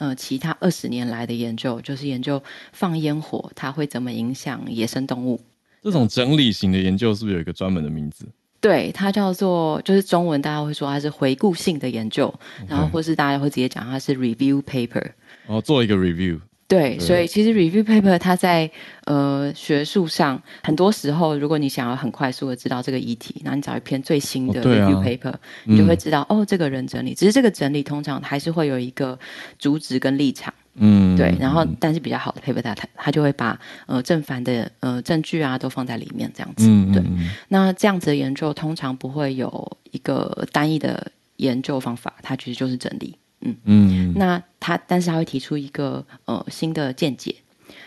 [0.00, 5.38] 呃，其他二十年来的研究，就是研究放烟火它会怎么影响野生动物。
[5.82, 8.26] 这种整理型的研究是不是有一个专门的名字？
[8.60, 12.32] 对，它叫做，就是中文大家会说它是回顾性的研究.
[12.68, 15.02] 然后或是大家会直接讲它是 review paper。
[15.46, 16.38] 然后做一个 review。
[16.68, 18.70] 对，所以其实 review paper 它在
[19.06, 27.12] 呃学术上，很多时候如果你想要很快速的知道这个议题，那你找一篇最新的 review paper，、哦啊、你就会知道、嗯、哦，这个人整理。
[27.12, 29.18] 只是这个整理通常还是会有一个
[29.58, 31.34] 主旨跟立场，嗯，对。
[31.38, 36.66] 然后但是比较好的 paper，他他就会把呃正反的呃证据啊都放在里面，这样子。
[36.66, 37.02] 嗯、对，
[37.48, 43.16] 那这样子的研究通常不会有一个单一的研究方法，它其实就是整理。
[43.42, 47.34] 嗯嗯，那他，但是他会提出一个呃新的见解。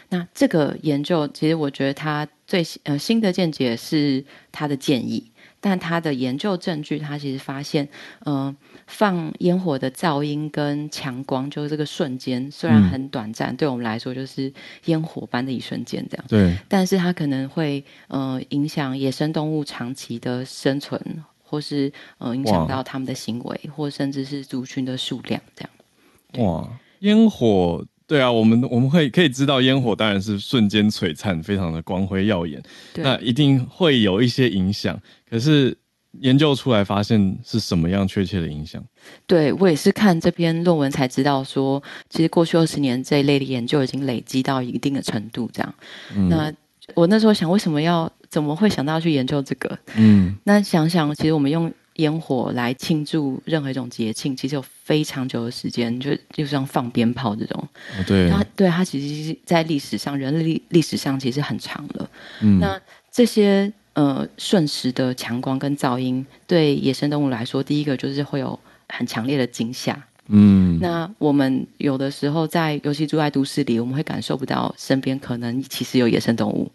[0.10, 7.88] 那这个研究，其实我觉得他最呃新的见解是他的建议，但他的研究证据，他其实发现，
[8.26, 8.56] 嗯、呃，
[8.94, 14.54] 放烟火的噪音跟强光，就是这个瞬间虽然很短暂，嗯、对我们来说就是
[14.86, 16.26] 烟火般的一瞬间这样。
[16.30, 21.02] 对，但是它可能会呃影响野生动物长期的生存。
[21.46, 26.44] 或是呃影响到它们的行为，或甚至是族群的数量，这样。
[26.44, 26.68] 哇，
[27.02, 32.60] 烟火，对啊，我们我们会可以知道，烟火当然是瞬间璀璨，非常的光辉耀眼，
[32.92, 35.00] 对那一定会有一些影响。
[35.30, 35.78] 可是
[36.20, 38.84] 研究出来发现是什么样确切的影响？
[39.28, 45.76] 对，我也是看这篇论文才知道说，说其实过去二十年这一类的研究已经累积到一定的程度，这样。
[46.16, 46.54] 嗯、那
[46.94, 48.12] 我那时候想，为什么要？
[48.30, 49.78] 怎么会想到去研究这个？
[49.96, 57.70] 嗯，那想想，其实我们用烟火来庆祝任何一种节庆，其实有非常久的时间，就就像放鞭炮这种。
[57.96, 62.10] 哦、对，它对它其实在历史上，人类历史上其实很长了。
[62.42, 70.02] 嗯，那这些呃瞬时的强光跟噪音，对野生动物来说，第一个就是会有很强烈的惊吓。
[70.28, 76.72] 嗯，那我们有的时候在，尤其住在都市里，我们会感受不到身边可能其实有野生动物。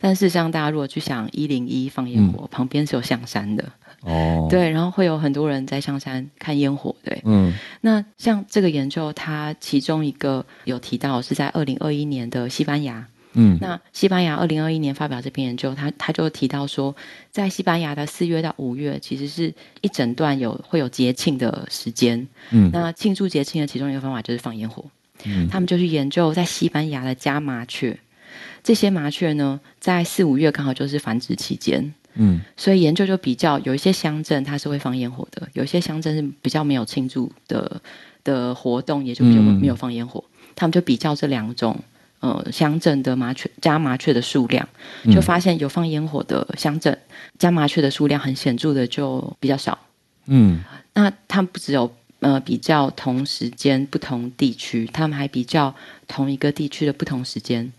[0.00, 3.62] 但事实上，大家如果去想一零一放烟火，嗯、旁边是有象山的
[4.00, 7.52] 哦， 对，然后会有很多人在象山看烟火，对，嗯。
[7.82, 13.06] 那像这个研究，它其中一个有提到是在二零二一年的西班牙。
[13.38, 16.96] 嗯，那西班牙二零二一年发表这篇研究，他他就提到说，
[17.30, 22.26] 在西班牙的四月到五月，其实是一整段有会有节庆的时间。
[22.50, 24.82] 嗯，那庆祝节庆的其中一个方法就是放烟火。
[25.24, 27.98] 嗯，他们就去研究在西班牙的家麻雀，
[28.64, 31.92] 这些麻雀呢，在四五月刚好就是繁殖期间。
[32.14, 37.82] 嗯，所以研究就比较有一些乡镇它是会放烟火的，有一些乡镇是比较没有庆祝的
[38.24, 40.24] 的活动，也就比较没有放烟火。
[40.26, 41.78] 嗯，他们就比较这两种。
[42.26, 44.68] 呃，乡镇的麻雀家麻雀的数量，
[45.12, 46.98] 就发现有放烟火的乡镇，
[47.38, 49.78] 家麻雀的数量很显著的就比较少。
[50.26, 50.60] 嗯，
[50.94, 55.72] 那他们不只有呃比较同时间不同地区，他们还比较
[56.08, 57.72] 同一个地区的不同时间。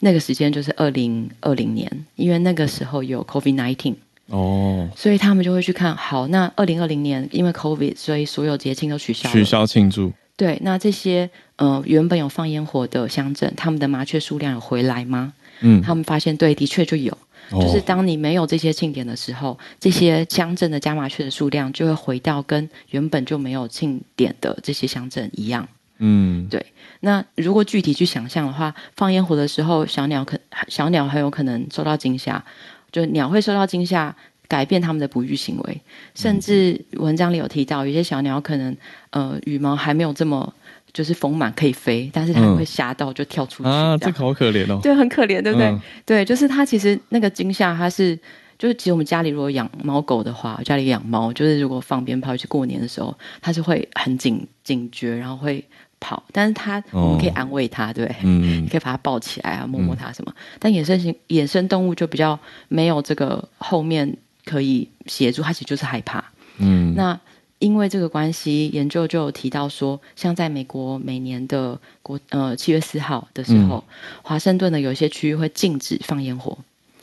[0.00, 3.94] 那个时间就是二零二零年，因为那个时候有 COVID nineteen
[4.26, 5.96] 哦，所以他们就会去看。
[5.96, 10.12] 好，那二零二零年因为 COVID，所以所有节庆都取消，取消庆祝。
[10.36, 15.32] 对，那这些呃原本有放烟火的乡镇，他们的麻雀数量有回来吗？
[15.60, 17.16] 嗯，他们发现对，的确就有，
[17.50, 25.68] 哦、就是当你没有这些庆典的时候，这些乡镇的加麻雀的数量就会回到跟原本就没有庆典的这些乡镇一样。
[25.98, 26.66] 嗯，对。
[27.00, 30.38] 那如果具体去想象的话，放烟火的时候，小鸟可
[30.68, 32.44] 小鸟很有可能受到惊吓，
[32.90, 34.14] 就鸟会受到惊吓。
[34.46, 35.80] 改变他们的哺育行为，
[36.14, 38.76] 甚至文章里有提到，有些小鸟可能
[39.10, 40.52] 呃羽毛还没有这么
[40.94, 45.66] 就是丰满可以飞，但是它会吓到就跳出去、嗯、啊，这个好可怜哦，对，很可怜，对不对？
[45.66, 48.16] 嗯、对，就是它其实那个惊吓，它是
[48.58, 55.62] 就是其实我们家里如果养猫狗的话，家里养猫就是如果放鞭炮去过年的时候，它是会很警警觉，然后会
[55.98, 60.32] 跑，但是它我们可以安慰它，对，嗯， 你可以把它抱起来啊，摸摸它什么。
[60.36, 64.16] 嗯、但野生型野生动物就比较没有这个后面。
[64.46, 66.22] 可以协助，它其实就是害怕。
[66.58, 67.18] 嗯，那
[67.64, 73.82] 因为这个关系，研究就有提到说，像在美国每年的国呃七月四号的时候，
[74.20, 76.58] 华、嗯、盛顿的有一些区域会禁止放烟火。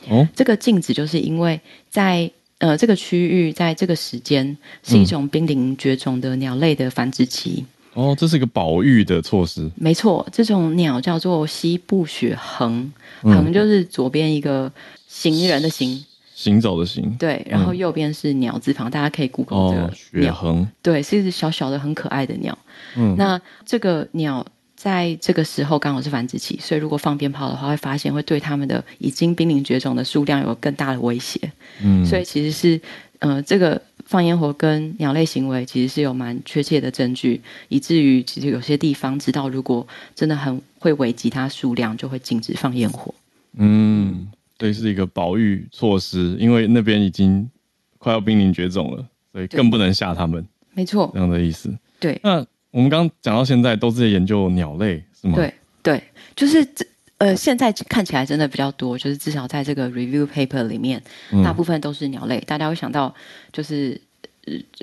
[0.08, 7.66] 哦，这个禁止就是因为在呃这个区域在这个时间是一种濒临绝种的鸟类的繁殖期。
[7.94, 9.68] 哦，这是一个保育的措施。
[9.74, 14.72] 没错，这种鸟叫做西部雪横，横就是左边一个
[15.08, 16.04] 行人的行。
[16.42, 22.58] 行走的行，对，然后右边是鸟字旁，嗯、大家可以 Google 这个鸟，对，是一只小小的、很可爱的鸟。
[22.96, 31.38] 嗯，那这个鸟在这个时候刚好是繁殖期，所以如果放鞭炮的话，会发现会对它们的已经濒临绝种的数量有更大的威胁。
[31.80, 32.80] 嗯，所以其实是，
[33.20, 43.14] 呃，这个放烟火跟鸟类行为其实是有蛮确切的证据，以至于其实有些地方知道，如果真的很会危及它数量，就会禁止放烟火。
[43.56, 44.26] 嗯。
[44.62, 47.50] 对，是一个保育措施，因为那边已经
[47.98, 50.46] 快要濒临绝种了，所以更不能吓他们。
[50.72, 51.76] 没错，这样的意思。
[51.98, 52.36] 对，那
[52.70, 55.34] 我们刚刚讲到现在都是在研究鸟类，是吗？
[55.34, 56.00] 对对，
[56.36, 56.86] 就是这
[57.18, 62.40] 呃，现在看起来真的比较多，就是至少在这个 review paper 里面，嗯、大部分都是鸟类。
[62.46, 63.12] 大家会想到，
[63.52, 64.00] 就是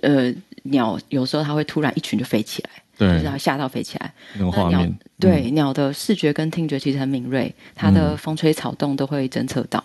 [0.01, 0.29] 呃，
[0.63, 2.69] 鸟有时候它会突然一群就飞起来。
[2.99, 4.13] 对，就是要吓到飞起来。
[4.33, 9.81] 那种画面，对，鸟的视觉跟听觉其实很敏锐，它的风吹草动都会侦测到。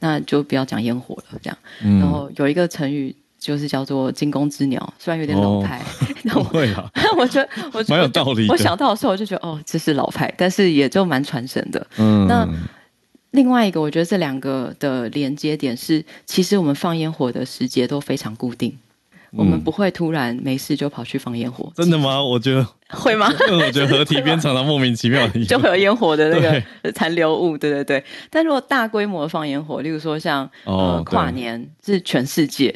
[0.00, 1.58] 那就不要讲烟火了，这样。
[1.98, 5.82] 然后有一个成语就是叫做“惊弓之鸟”，虽然有点老派，
[6.30, 6.88] 不会啊。
[7.16, 8.46] 我觉得我蛮有道理。
[8.48, 11.84] 我想到的时候我就觉得哦，这是老派，但是也就蛮传神的。
[11.96, 12.26] 嗯。
[12.28, 12.46] 那
[13.32, 18.76] 另外一个，我觉得这两个的连接点是，其实我们放烟火的时节都非常固定。
[19.32, 21.64] 我们不会突然没事就跑去放烟火。
[21.68, 22.22] 嗯，真的吗？
[22.22, 23.30] 我觉得 会吗？
[23.48, 28.02] 因为我觉得河堤边常常莫名其妙的 就会有烟火的那个残留物，对对对。
[28.30, 32.74] 但如果大规模的放烟火，例如说像呃跨年，是全世界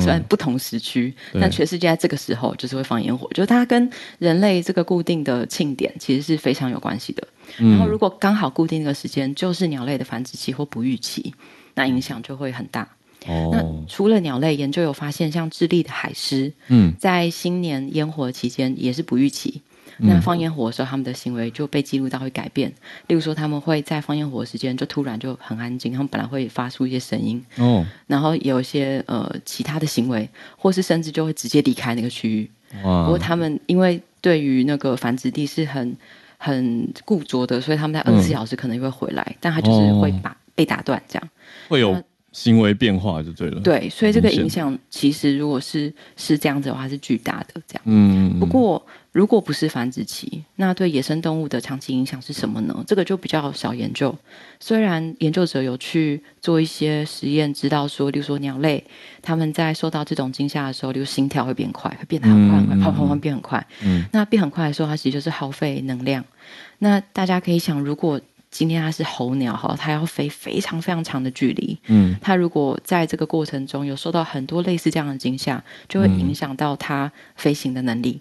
[0.00, 3.88] 虽然不同时区，但全世界在这个时候就是会放烟火，就是它跟
[4.18, 7.26] 人类这个固定的庆典其实是非常有关系的。
[7.58, 11.32] 然后如果刚好固定那个时间就是鸟类的繁殖期或哺育期，
[11.74, 12.88] 那影响就会很大。
[13.26, 19.60] 哦，那除了鸟类，研究有发现，像智利的海狮，嗯，在新年烟火期间也是哺育期，
[19.98, 22.72] 嗯、那放烟火的时候，他们的行为就被记录到会改变。
[23.06, 32.50] 例如说，他们会在放烟火的时间就突然就很安静，他们本来会发出一些声音，哦，然后有一些呃其他的行为，或是甚至就会直接离开那个区域。
[32.82, 33.04] 哇！
[33.04, 35.96] 不过他们因为对于那个繁殖地是很
[36.38, 41.28] 很固着的，所以他们在二十四小时可能就会回来，嗯、但他就是会把、哦、被打断这样。
[41.68, 42.02] 会有。
[42.32, 43.60] 行为变化就对了。
[43.60, 47.82] 对，所以这个影响其实如果是是这样子的话，是巨大的这样。
[47.84, 52.82] 嗯，不过如果不是繁殖期，那对野生动物的长期影响是什么呢？
[52.86, 54.16] 这个就比较少研究。
[54.58, 58.82] 虽然研究者有去做一些实验，知道说，例如说鸟类，
[59.20, 63.66] 他们在受到这种惊吓的时候，例如心跳会变快，会变得很快很快，砰砰砰变很快。
[63.82, 66.24] 嗯，那变很快的时候，它其实就是耗费能量。
[66.78, 68.18] 那大家可以想，如果
[68.52, 71.76] 今天它是候鸟哈，它要飞非常非常长的距离。
[71.86, 78.20] 嗯，它如果在这个过程中有受到很多类似这样的惊吓，就会影响到它飞行的能力。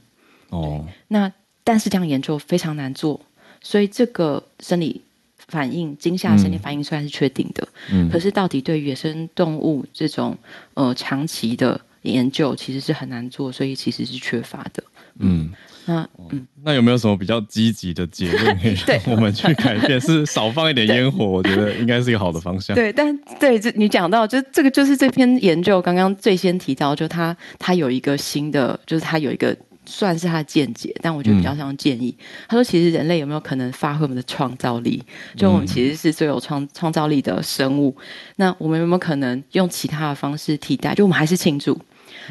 [0.49, 1.31] 哦，那
[1.65, 3.19] 但是这样研究非常难做，
[3.61, 5.01] 所以这个生理
[5.37, 10.37] 反应、惊吓生理反应虽然是确定的，嗯，可是到底对野生动物这种
[10.75, 14.81] 呃长期的研究其实是很难做，所以其实是缺乏的。
[15.19, 15.51] 嗯。
[15.85, 19.99] 那嗯，那有没有什么比较积极的结论可以 让我们去改变？
[19.99, 22.75] 是少放一点烟火，我觉得应该是一个好的方向。
[22.75, 29.57] 对，但对这你讲到，就这个就是这篇研究刚刚最先提到，就他他有一个新的，就是他有一个
[29.87, 32.15] 算是他的见解，但我觉得比较像建议。
[32.19, 35.03] 嗯、他说，其实人类有没有可能发挥我们的创造力？
[35.35, 37.93] 就我们其实是最有创创造力的生物。
[38.35, 40.93] 那我们有没有可能用其他的方式替代？
[40.93, 41.75] 就我们还是庆祝。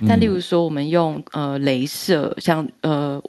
[0.09, 3.21] 但例如说，我们用呃镭射，像呃，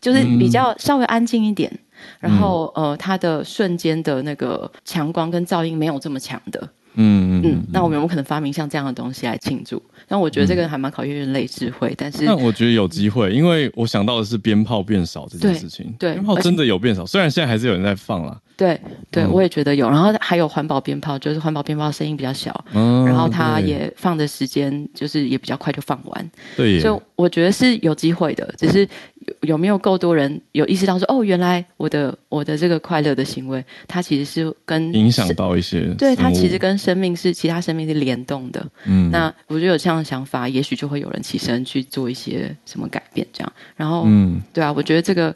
[0.00, 1.78] 就是比较稍微安静一点，嗯、
[2.20, 6.60] 然后呃，它的瞬间的那个强光跟噪音没有这么强的，
[6.94, 9.82] 嗯嗯，嗯，那我们有没有可能发明像这样的东西来庆祝？
[10.08, 18.40] 那我觉得这个还蛮考验人类智慧，但是那我觉得有机会，因为我想到的是鞭炮变少这件事情，对，鞭炮真的有变少，虽然现在还是有人在放啦。
[18.60, 18.78] 对
[19.10, 19.88] 对，我也觉得有。
[19.88, 26.30] 然后还有环保鞭炮，就是环保鞭炮声音比较小，然后它也放的时间就是也比较快就放完。
[26.58, 28.86] 对，所以我觉得是有机会的，只是
[29.20, 38.66] 有有没有够多人有意识到说，哦，原来我的我的这个快乐的行为，它其实是跟影响到一些，对，它其实跟生命是其他生命是联动的。
[38.84, 43.50] 嗯，那我觉得有这样的想法，也许就会有人起身去做一些什么改变，这样。
[43.74, 45.34] 然后，嗯，对啊，我觉得这个。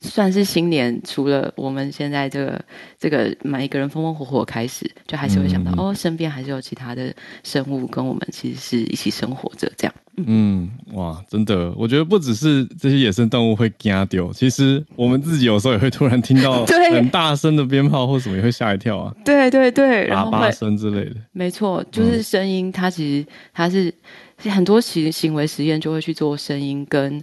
[0.00, 2.64] 算是新年，除了我们现在这个
[2.98, 7.14] 这个每一个人风风火火开始，就还是会想到、嗯、哦，身边还是有其他的
[7.44, 9.94] 生物跟我们其实是一起生活着这样。
[10.16, 19.14] 嗯，哇，真的，我觉得不只是这些野生动物会惊掉，其实我们自己有时候也会突然听到 很大声的鞭炮或什么，也会吓一跳啊。
[19.24, 21.16] 对对对，喇叭声之类的。
[21.32, 23.92] 没错，就是声音，它其实它是。
[24.50, 27.22] 很多行行为实验就会去做声音跟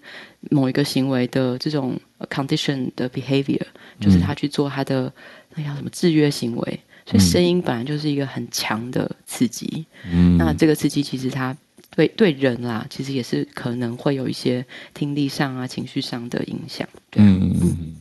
[0.51, 1.99] 某一个行为的这种
[2.29, 3.61] condition 的 behavior，
[3.99, 5.11] 就是他去做他的
[5.55, 6.79] 那叫什么制约行为。
[7.05, 9.83] 所以声音本来就是一个很强的刺激。
[10.11, 11.57] 嗯，那这个刺激其实它
[11.95, 14.63] 对对人啦，其实也是可能会有一些
[14.93, 16.87] 听力上啊、情绪上的影响。
[17.09, 17.25] 对啊。
[17.27, 17.95] 嗯嗯，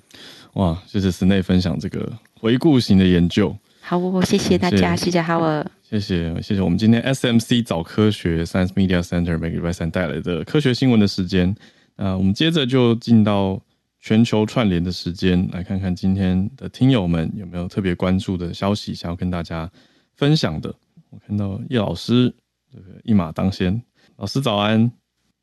[0.55, 3.57] 哇，谢谢 Snape 分享这个回顾型的研究。
[3.89, 5.64] 好，谢谢大家，谢谢 Howard。
[5.80, 11.57] 谢谢，谢谢我们今天 SMC 早科学 Science Media Center 每个礼拜三带来的科学新闻的时间。
[11.97, 13.59] 那我们接着就进到
[13.99, 19.70] 全球串联的时间，来看看今天的听友们有没有特别关注的消息想要跟大家
[20.16, 20.68] 分享的。
[21.09, 22.30] 我看到叶老师
[22.70, 23.80] 这个一马当先，
[24.18, 24.93] 老师早安，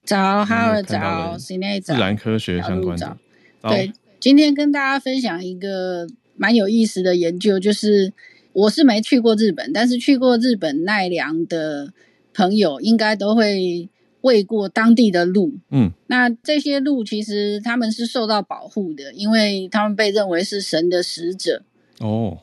[0.04, 3.18] 早，哈喽，早，自然科学相关的。
[3.64, 6.06] 对，今天跟大家分享一个
[6.38, 8.14] 蛮有意思的研究，就是。
[8.56, 11.92] 我是没去过日本，但是去过日本奈良的
[12.34, 13.90] 朋友应该都会
[14.22, 15.56] 喂过当地的鹿。
[15.72, 21.64] 嗯，那这些鹿其实他们是受到保护的，因为他们被认为是神的使者。
[22.00, 22.40] 哦，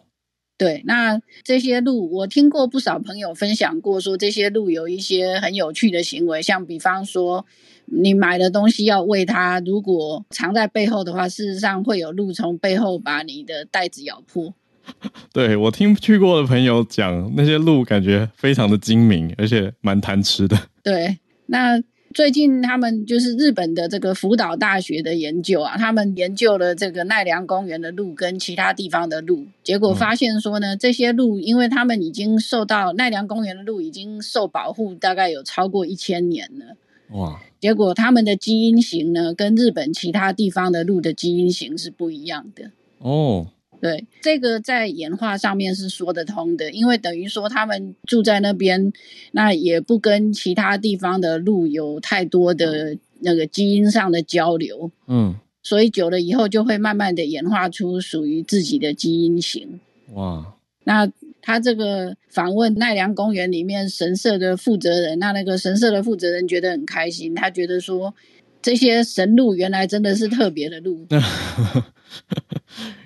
[0.59, 7.47] 对，那这些鹿我听过不少朋友分享过，说这些鹿有一些很有趣的行为，像比方说
[7.87, 14.53] 你买的东西要喂它，如果藏在背后的话，事实上会有鹿从背后把你的袋子咬破。
[15.33, 20.57] 对，我听去过的朋友讲，那些鹿感觉非常的精明，而且蛮贪吃的。
[20.83, 21.81] 对，那
[22.13, 36.77] 最近他们就是日本的这个福岛大学的研究啊，他们研究了这个奈良公园的鹿跟其他地方的鹿，结果发现说呢，嗯、这些鹿因为他们已经受到奈良公园的鹿已经受保护，大概有超过一千年了。
[37.17, 37.41] 哇！
[37.61, 42.73] 结果他们的基因型呢，跟日本其他地方的鹿的基因型是不一样的。
[42.99, 43.47] 哦。
[43.83, 48.93] 对，这个在演化上面是说得通的，因为等于说他们住在那边，
[49.33, 59.81] 那也不跟其他地方的鹿有太多的那个基因上的交流，嗯，所以久了以后就会慢慢的演化出属于自己的基因型。
[60.15, 60.55] 哇，
[60.85, 61.11] 那
[61.41, 68.15] 他这个访问奈良公园里面神社的负责人，那那个神社的负责人觉得很开心，他觉得说
[68.63, 71.05] 这些神鹿原来真的是特别的鹿。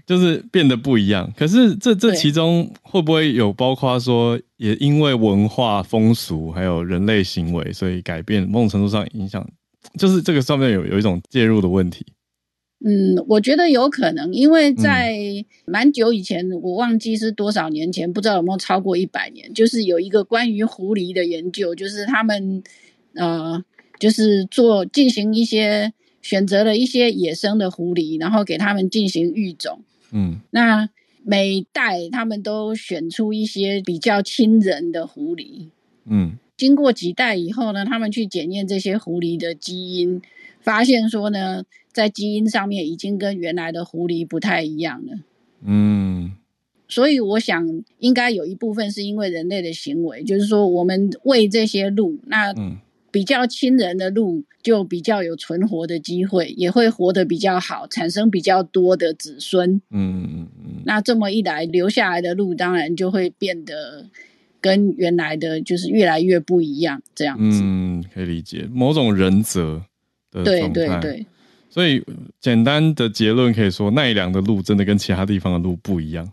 [0.06, 1.30] 就是变得不一样。
[1.36, 9.46] 可是这这其中会不会有包括说，也因为文化风俗还有人类行为，所以改变某种程度上影响，
[9.98, 12.06] 就是这个上面有有一种介入的问题。
[12.84, 15.16] 嗯，我觉得有可能，因为在
[15.64, 22.62] 蛮久以前，嗯、我忘记是多少年前，不知道有没有超过一百年，就是有一个关于狐狸的研究，就是他们
[23.14, 23.64] 呃，
[23.98, 25.90] 就是做进行一些
[26.20, 29.80] 选择了一些野生的狐狸，然后给他们进行育种。
[30.16, 30.88] 嗯，那
[31.22, 35.68] 每代他们都选出一些比较亲人的狐狸。
[36.06, 40.20] 嗯，经过几代以后呢，他们去检验这些狐狸的基因，
[40.60, 41.64] 发现说呢。
[41.96, 45.14] 在基因上面已经跟原来的狐狸不太一样了，
[45.64, 46.36] 嗯，
[46.86, 52.52] 所以我想应该有一部分是因为人类的行为，就是说我们喂这些鹿，那
[53.16, 64.04] 比较亲人的鹿就比较有存活的机会，也会活得比较好，产生比较多的子孙，嗯嗯嗯，那这么一来，留下来的路当然就会变得
[64.60, 69.82] 跟原来的就是越来越不一样，这样子，嗯，可以理解某种仁则
[70.30, 71.26] 的对对对。
[71.70, 72.04] 所以
[72.38, 76.30] 简单的结论可以说，奈良的鹿真的跟其他地方的鹿不一样。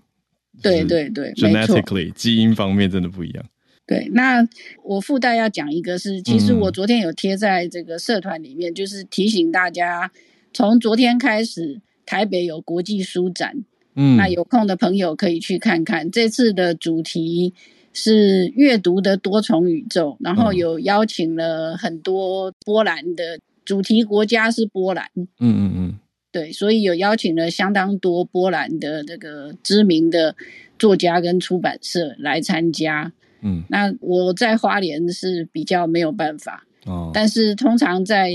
[0.62, 3.46] 对对对，genetically 基因方面真的不一样。
[3.86, 4.48] 对，那
[4.84, 10.12] 我附带要讲一个是，其实我昨天有贴在这个社团里面，嗯、就是提醒大家，
[10.54, 13.64] 从昨天开始，台北有国际书展，
[13.96, 16.10] 嗯，那有空的朋友可以去看看。
[16.10, 17.54] 这次的主题
[17.94, 23.40] 是阅读的多重宇宙，然后有邀请了很多波兰的。
[23.66, 26.00] 主题国家是波兰，嗯嗯嗯，
[26.34, 30.36] 对，所以有邀请了相当多波兰的这个知名的
[30.78, 33.14] 作家跟出版社来参加，
[33.44, 38.32] 嗯，那我在花莲是比较没有办法，哦，但是通常在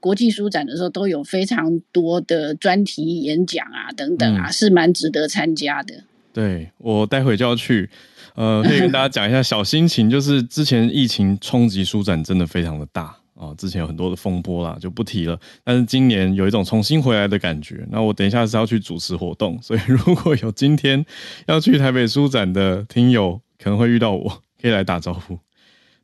[0.00, 6.04] 国际书展的时候都有非常多的专题演讲啊等等啊，嗯、是蛮值得参加的。
[6.32, 7.88] 对，我待会就要去，
[8.34, 13.16] 呃，可以跟大家讲一下小心情， 就是之前疫情冲击书展真的非常的大。
[13.34, 15.38] 啊，之前有很多的风波啦，就不提了。
[15.62, 17.86] 但是今年有一种重新回来的感觉。
[17.88, 21.06] 那我等一下是要去主持活动，所以如果有今天
[21.46, 25.38] 要去台北书展的听友，可能会遇到我， 可以来打招呼。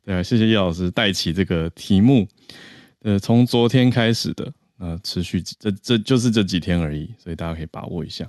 [0.03, 2.27] 对啊，谢谢叶老师带起这个题目。
[3.01, 8.27] 呃，从昨天开始的，呃，持续这这就是这几天而已，所以大家可以把握一下。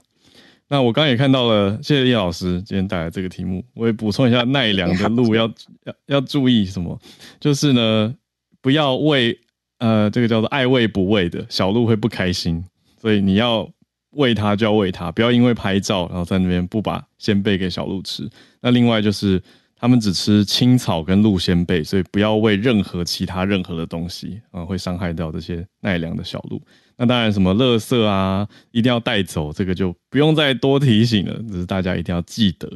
[0.68, 3.64] 那我刚刚也看到了，谢谢叶老师今天带来这个题目。
[3.74, 5.47] 我也补充一下，奈良的鹿要
[5.85, 6.99] 要要注意什么？
[7.41, 8.14] 就是呢。
[8.62, 9.39] 不要喂，
[9.79, 12.64] 呃，这个叫做爱喂不喂的小鹿会不开心，
[13.01, 13.70] 所以你要
[14.17, 18.29] 喂它就要喂它，不要因为拍照然后在那边不把仙贝给小鹿吃。
[18.61, 19.43] 那另外就是
[19.77, 26.61] 他们只吃青草跟鹿仙贝，所以不要喂任何其他任何的东西啊，会伤害到这些奈良的小鹿。
[26.97, 32.69] 那当然什么垃圾啊，一定要带走，这个就不用再多提醒了，只是大家一定要记得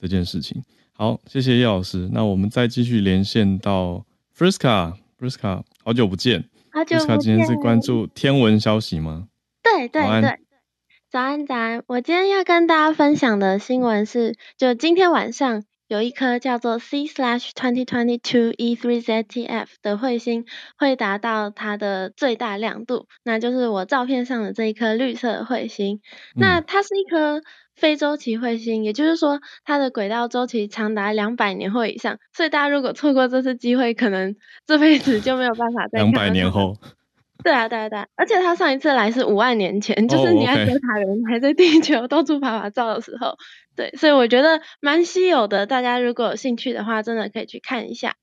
[0.00, 0.62] 这件事情。
[0.92, 2.08] 好，谢谢叶老师。
[2.12, 4.06] 那我们再继续连线到
[4.38, 4.92] Friska。
[5.18, 6.44] Friska，好久不见。
[6.70, 7.16] 好久不见。
[7.16, 9.26] Friska 今天是关注天文消息吗？
[9.62, 10.38] 对对对。
[11.14, 20.44] 早安早安，我今天要跟大家分享的新闻是，就今天晚上有一颗叫做 C slash twenty twenty two E three ZTF 的彗星
[20.76, 26.00] 会达到它的最大亮度，那就是我照片上的这一颗绿色彗星。
[26.34, 27.42] 嗯、那它是一颗。
[27.76, 36.08] 非周期彗星，也就是说它的轨道周期长达两百年或以上，所以大家如果错过这次机会，可能这辈子就没有办法再看。
[36.08, 36.76] 两百年后，
[37.42, 43.36] 对啊，对啊，对啊，而且他上一次来是五万年前，就是尼安德塔人还在地球到处爬爬照的时候，
[43.76, 45.66] 对，所以我觉得蛮稀有的。
[45.66, 48.14] 大家如果有兴趣的话，真的可以去看一下。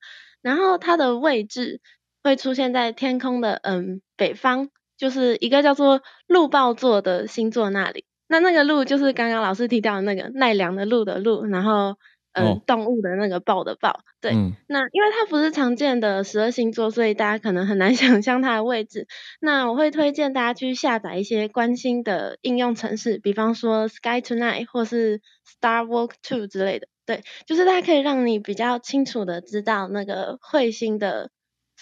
[0.42, 1.82] 然后它的位置
[2.24, 8.06] 会出现在天空的嗯北方，就是一个叫做鹿豹座的星座那里。
[8.28, 11.98] 那那个鹿就是刚刚老师提到的那个奈良的鹿的鹿，然后
[12.34, 14.32] 嗯、动物的那个豹的豹，对。
[14.32, 19.08] 嗯、那因为它不是常见的十二星座，所以大家可能很难 想象它的位置。
[19.40, 31.30] 那我会推荐大家去下载一些关心的应用程式，比方说 Sky Tonight 或是 Star Walk Two 之类的，对，就是它可以让你比较清楚的知道那个彗星的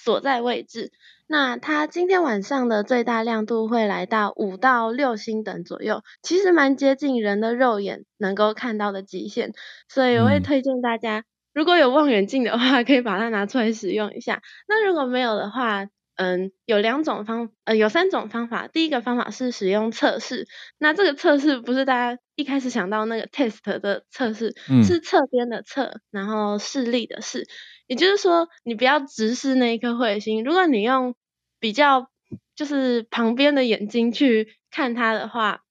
[0.03, 0.91] 所在位置。
[1.27, 9.51] 那它今天晚上的最大亮度会来到五到六星等左右，其实蛮接近人的肉眼能够看到的极限，
[9.87, 11.23] 所以我会推荐大家，
[11.53, 14.41] 如果有望远镜的话，可以把它拿出来使用一下。
[14.67, 15.85] 那如果没有的话，
[16.19, 18.67] 嗯，有两种方，呃，有三种方法。
[18.67, 20.45] 第一个方法是使用测试，
[20.77, 27.47] 那这个测试不是大家一开始想到那个 test 的测试，嗯、是侧边的侧，然后视力的视。
[27.87, 30.43] 也就是说，你不要直视那一颗彗星。
[30.43, 31.15] 如果你用
[31.57, 32.09] 比较
[32.53, 35.61] 就是旁边的眼睛去看它的话，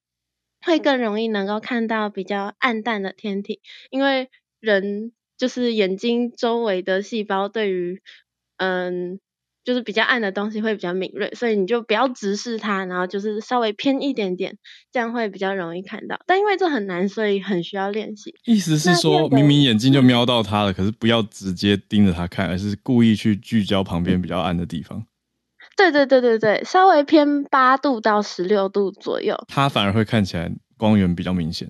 [0.64, 4.30] 会更容易能够看到比较暗淡的天体，因为
[4.60, 8.00] 人就是眼睛周围的细胞对于
[8.56, 9.20] 嗯。
[9.68, 14.56] 就是比较暗的东西会比较敏锐，所以你就不要直视它，然后就是稍微偏一点点，
[14.90, 16.18] 这样会比较容易看到。
[16.26, 18.34] 但因为这很难，所以很需要练习。
[18.46, 25.04] 意思是说，明明眼睛就瞄到它了，可是不要直接盯着它看，而是故意去聚焦旁边比较暗的地方。
[25.76, 31.68] 对对对对对，稍微偏八度到十六度左右，它反而会看起来光源比较明显。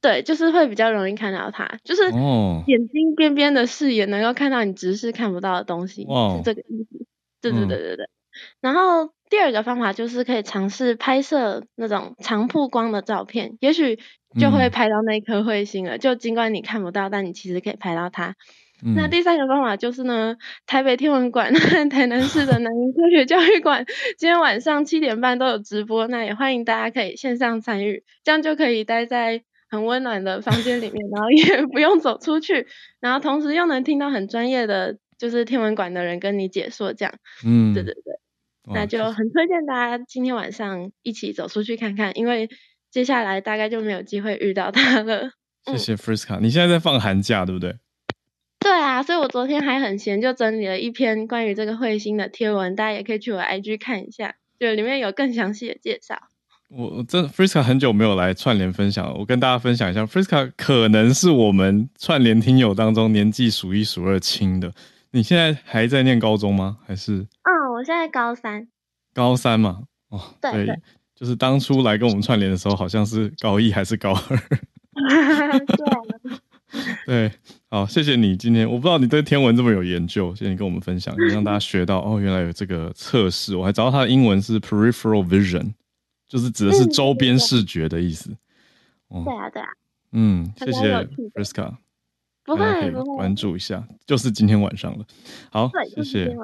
[0.00, 7.07] 对，就是会比较容易看到它，就是眼睛边边的视野能够看到你直视看不到的东西，哦、是这个意思。
[7.40, 8.04] 对对对对对。
[8.04, 8.10] 嗯、
[8.60, 13.98] 然后第二个方法就是可以尝试拍摄那种长曝光的照片，也许
[14.38, 15.96] 就会拍到那颗彗星了。
[15.96, 18.34] 嗯、就尽管你看不到，但你其实可以拍到它。
[18.84, 20.36] 嗯、那第三个方法就是呢，
[20.66, 23.84] 台北天文馆和 台南市的南宁科学教育馆
[24.18, 29.42] 今天晚上七点半都有直播，那也欢迎大家可以线上参与，这样就可以待在。
[29.70, 32.66] 很温暖的房间里面，然后也 不用走出去，
[33.00, 37.12] 然后同时又能听到很专业的，就是天文馆的人跟你解说，这样，
[37.44, 38.14] 嗯，对对对，
[38.72, 42.48] 那就很推荐大家今天晚上一起走出去看看，因为
[42.90, 45.32] 接下来大概就没有机会遇到他了。
[45.66, 47.76] 谢谢 Friska，你现在在放寒假对不对？
[48.60, 56.16] 对啊，所以我昨天还很闲，就整理了一篇关于这个彗星的贴文，大家也可以去我 IG 看一下，就里面有更详细的介绍。
[56.70, 64.72] 我我真 Friska 很久没有来串联分享了，我跟大家分享一下，Friska 可能是我们串联听友当中年纪数一数二轻的。
[65.10, 66.78] 你现在还在念高中吗？
[66.86, 67.26] 还是？
[67.42, 68.68] 嗯，我现在高三。
[69.14, 70.76] 高三嘛，哦，对，对，对，
[71.14, 74.38] 就是当初来跟我们串联的时候，好像是高一还是高二？
[77.06, 77.32] 对，
[77.70, 85.72] 好，谢谢你今天，我不知道你对天文这么有研究，谢谢你跟我们分享，也让大家学到哦，原来有这个测试，我还找到它的英文是 peripheral vision。
[86.28, 88.28] 就是指的是周边视觉的意思。
[89.08, 89.68] 对啊，对啊。
[90.12, 91.74] 嗯，谢谢 Friska。
[92.48, 95.04] 不会，可以关注一下，就是今天晚上了。
[95.50, 96.34] 好，谢谢。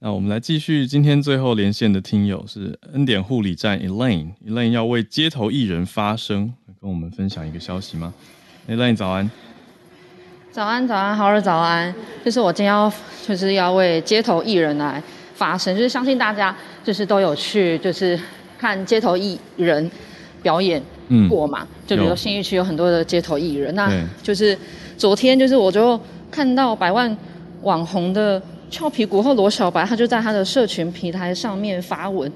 [0.00, 4.32] 那我们来继续，今天最后连线的听友是恩典护理站 Elaine。
[4.44, 8.12] Elaine 要为街头艺人发声，跟我们分享一个消息吗
[8.68, 9.30] ？Elaine 早安。
[10.50, 11.94] 早安，早安，好了早安。
[12.24, 12.92] 就是我今天要，
[13.26, 15.00] 就是要为街头艺人来
[15.34, 18.18] 发声，就是相信大家就是都有去，就是。
[18.58, 19.90] 看街头艺人
[20.40, 20.80] 表演
[21.28, 21.66] 过嘛？
[21.68, 23.90] 嗯、就比如说信义区有很多的街头艺人，那
[24.22, 24.56] 就是
[24.96, 25.98] 昨天就是我就
[26.30, 27.16] 看到百万
[27.62, 28.40] 网红的
[28.70, 32.30] 俏皮国后罗小白，他就在他的社群平台上面发文，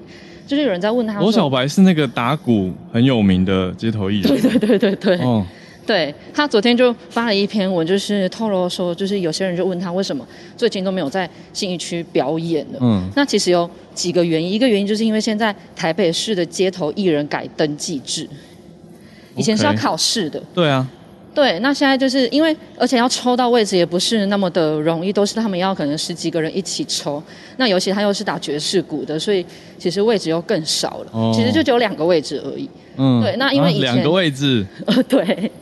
[0.47, 5.45] 就是有人在问他，罗小白是那个打鼓很有名的街头艺人，对对对对对，哦。
[5.87, 10.27] 对，他昨天就发了一篇文，就是透露说，就是有些人就问他为什么
[10.57, 12.79] 最近都没有在信义区表演了。
[12.83, 18.29] 嗯，那其实有几个原因，一个原因就是因为现在台北市的街头艺人改登记制，
[19.37, 20.43] 以前是要考试的。
[20.53, 20.85] 对啊。
[21.37, 27.23] 对，那现在就是因为，而且要抽到位置也不是那么的容易，都是他们要可能十几个人一起抽。
[27.59, 29.45] 那尤其他又是打爵士鼓的，所以
[29.79, 31.11] 其实位置又更少了。
[31.13, 31.31] 哦。
[31.35, 32.67] 其实就只有两个位置而已。
[32.97, 33.23] 嗯。
[33.23, 33.95] 对，那因为以前。
[33.97, 34.65] 两个位置。
[34.87, 35.53] 呃， 对。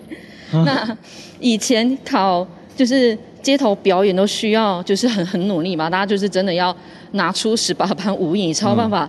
[0.53, 0.97] 那
[1.41, 2.47] 以前考
[2.77, 6.75] 就是街头表演都需要就是很很努力嘛，大家就是真的要
[7.13, 9.09] 拿出十八般武艺，才有办法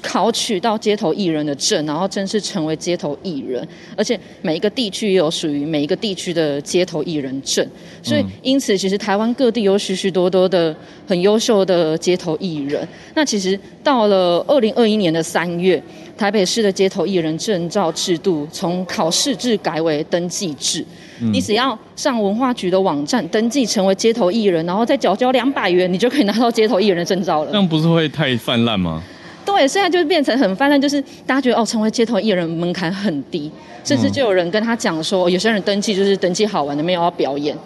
[0.00, 3.66] 考取到街头艺人的证，然后正式成为街头艺人。
[3.96, 7.68] 而且每一个地区也有属于每一个地区的街头艺人证，
[8.02, 10.74] 所以因此其实台湾各地有许许多多的
[11.08, 12.86] 很优秀的街头艺人。
[13.14, 15.82] 那其实到了二零二一年的三月。
[16.14, 20.84] 台北市的街头艺人证照制度从考试制改为登记制，
[21.22, 27.50] 嗯、你只要上文化局的网站登记成为街头艺人，然后再缴交两百元，你就可以拿到街头艺人的证照了。
[27.50, 29.02] 这样不是会太泛滥吗？
[29.44, 33.50] 对，现在就变成很泛滥，就是大家觉得哦，成为街头艺人门槛很低，
[33.84, 37.56] 甚至就有人跟他讲说，有些人登记就是登记好玩的，没有要表演。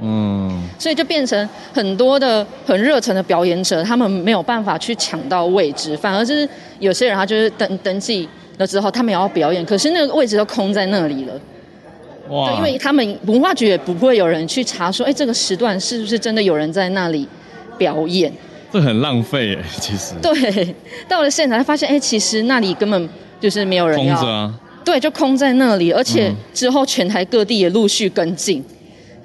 [0.00, 6.48] 嗯，所以就变成很多的很热忱的表演者，他们没有办法去抢到位置，反而就是
[6.80, 11.40] 有些人他就是登登记了之后，他们也要表演，可是那个位置都空在那里了。
[12.28, 12.50] 哇！
[12.50, 17.28] 对，因为他们文化局也不会有人去查说，哎，这个时段是不是真的有人在那里
[17.76, 18.32] 表演？
[18.72, 20.14] 这很浪费哎，其实。
[20.20, 20.74] 对，
[21.08, 23.08] 到了现场才发现，哎，其实那里根本
[23.40, 24.14] 就是没有人要。
[24.16, 24.60] 空着啊。
[24.84, 28.62] 对，就空在那里，而且之后全台各地也陆续跟进。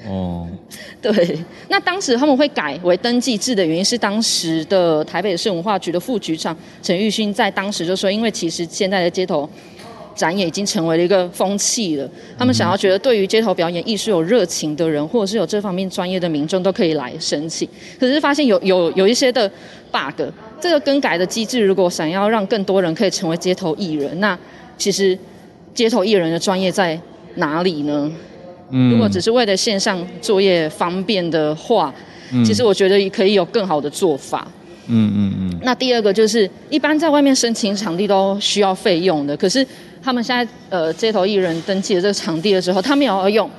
[0.08, 0.48] 哦，
[1.02, 1.38] 对，
[1.68, 9.50] 那当时他们会改为登记制的原因是，当时的台北市文化局的副局长陈玉勋在当时就说，因为其实现在的街头
[10.20, 17.66] 展演已经成为了一个风气了，他们想要觉得对于街头表演艺术有热情的人，或者是有这方面专业的民众都可以来申请，
[17.98, 19.50] 可是发现有有有一些的
[19.90, 20.22] bug，
[20.60, 24.38] 这个更改的机制如果想要让更多人可以成为街头艺人，那
[24.78, 25.18] 其实。
[25.72, 27.00] 街头艺人的专业在
[27.36, 28.12] 哪里呢？
[28.72, 31.94] 嗯，如果只是为了线上作业方便的话，
[32.34, 34.46] 嗯，其实我觉得可以有更好的做法。
[34.88, 35.60] 嗯嗯嗯。
[35.62, 39.66] 那第二个就是，一般在外面申请场地都需要费用的，可是
[40.02, 43.50] 他们现在呃街头艺人登记的这个场地的时候，他们也要用，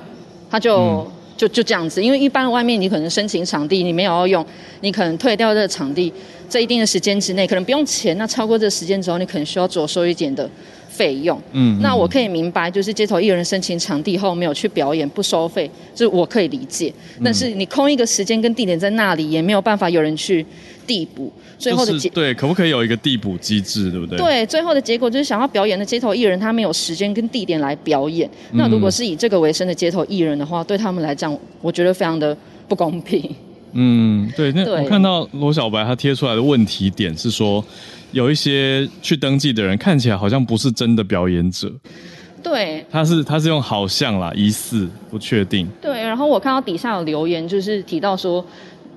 [0.49, 0.77] 他就。
[0.77, 4.45] 嗯就就这样子，因为一般外面你可能申请场地，你没有要用，
[4.81, 6.13] 你可能退掉这个场地，
[6.47, 10.47] 在一定的时间之内可能不用钱，那超过这个时间之后，你可能需要着收一点的
[10.91, 11.41] 费用。
[11.53, 16.93] 嗯，那我可以明白，就是街头艺人申请场地后没有去表演不收费，就是我可以理解。
[17.23, 20.45] 但是你空一个时间跟地点在那里，也没有办法有人去
[20.85, 21.31] 递补。
[21.57, 24.17] 最后的结、就是、对，可不可以有一个递补机制，对不对？
[24.17, 28.27] 对，最后的结果就是想要表演的街头艺人，他没有时间跟地点来表演。
[28.51, 32.35] 嗯、那如果是以这个为生的街头艺人的话，对他们来讲，我觉得非常的
[32.67, 33.33] 不公平。
[33.73, 34.51] 嗯，对。
[34.53, 37.63] 那我看到罗小白他贴出来的问题点是说，
[38.11, 41.71] 有一些去登记的人看起来好像不是真的表演者。
[42.43, 45.67] 对，他是他是用好像啦，疑似不确定。
[45.81, 48.45] 对，然后我看到底下有留言，就是提到说。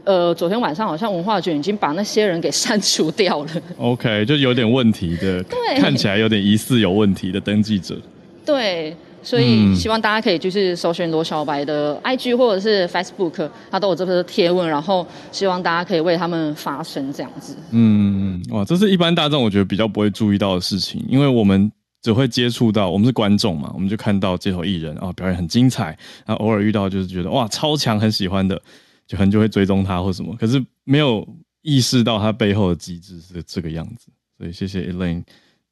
[0.07, 3.51] 呃，昨天晚上好像文化局已经把那些人给删除掉了。
[3.79, 7.97] OK，就有点问题的，对，看起来有点疑似有问题的登记者。
[8.45, 8.95] 对，
[9.25, 17.57] 所以希望大家可以就是搜寻罗小白的 IG 或者是 Facebook，他都有这个贴文，然后希望大家可以为他们发声这样子。
[17.73, 21.73] 嗯，哇，这是一般大众我觉得比较不会注意到的事情，因为我们
[22.03, 28.61] 只会接触到，我们是观众嘛，我们就看到街头艺人啊表演很精彩，然后偶尔遇到就是觉得哇超强很喜欢的。
[29.07, 31.29] 就很就会追踪他或什么，可是没有
[31.61, 35.23] 意识到他背后的机制是这个样子，所以谢谢 Elaine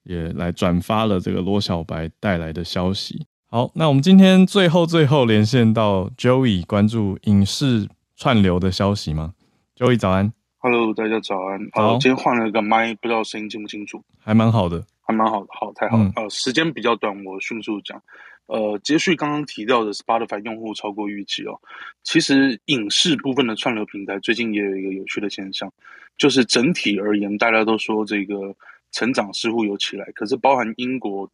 [0.05, 3.25] 也来转发了这个罗小白带来的消息。
[3.53, 7.87] 好，那我们今天最后最后连线到 Joey 关注影视
[8.17, 9.35] 串流的消息吗
[9.77, 11.61] ？Joey 早安，Hello，大家早安。
[11.73, 14.03] 好，今天换了个麦，不知道声音清不清楚？
[14.19, 16.05] 还蛮好的，还蛮好的，好，太好了。
[16.05, 18.03] 嗯、呃，时间比较短，我迅速讲。
[18.47, 21.61] 呃，接续刚刚提到的 Spotify 用户超过预期哦，
[22.03, 25.71] 其实影视部分的串流平台最近也有一个有趣的现象，
[26.17, 28.57] 就是整体而言，大家都说这个
[28.93, 31.31] 成长似乎有起来，可是包含英国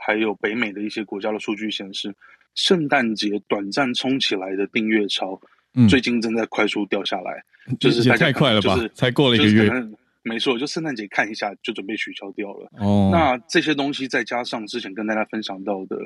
[0.00, 2.14] 还有北美的一些国家的数据显示，
[2.54, 5.40] 圣诞节短暂冲起来的订阅潮，
[5.88, 8.76] 最近正在快速掉下来，嗯、就是大家太快了吧？
[8.94, 9.70] 才过了一个月。
[10.22, 12.70] 没错，就圣诞节看一下就准备取消掉了。
[12.78, 15.96] 哦，那这些东西再加上之前跟大家分享到的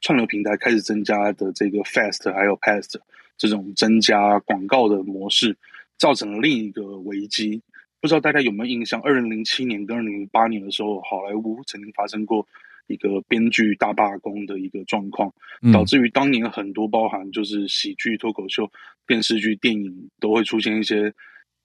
[0.00, 2.94] 串流平台开始增加的这个 fast 还有 past
[3.36, 5.56] 这种增加广告的模式，
[5.98, 7.60] 造成了另一个危机。
[8.00, 9.00] 不知道大家有没有印象？
[9.00, 12.46] 二零零七年跟二零零八年的时候，好莱坞曾经发生过
[12.86, 15.32] 一个编剧大罢工的一个状况，
[15.72, 18.70] 导致于当年很多包含就是喜剧、脱口秀、
[19.06, 21.12] 电视剧、电影都会出现一些。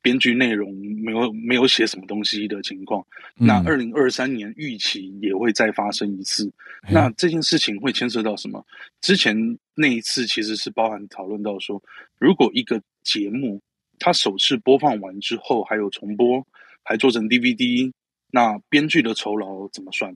[0.02, 3.06] 编剧内容没有没有写什么东西的情况，
[3.38, 6.46] 嗯、那二零二三年预期也会再发生一次。
[6.84, 8.66] 嗯、那这件事情会牵涉到什么？
[9.02, 9.36] 之前
[9.76, 11.84] 那一次其实是包含讨论到说，
[12.18, 13.62] 如果一个节目
[14.00, 16.48] 它首次播放完之后还有重播，
[16.82, 17.92] 还做成 DVD，
[18.32, 20.16] 那编剧的酬劳怎么算？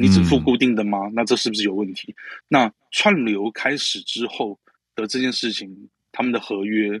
[0.00, 1.08] 你只付固定的吗？
[1.08, 2.14] 嗯、那这是不是有问题？
[2.48, 4.58] 那串流开始之后
[4.96, 7.00] 的这件事情，他们的合约。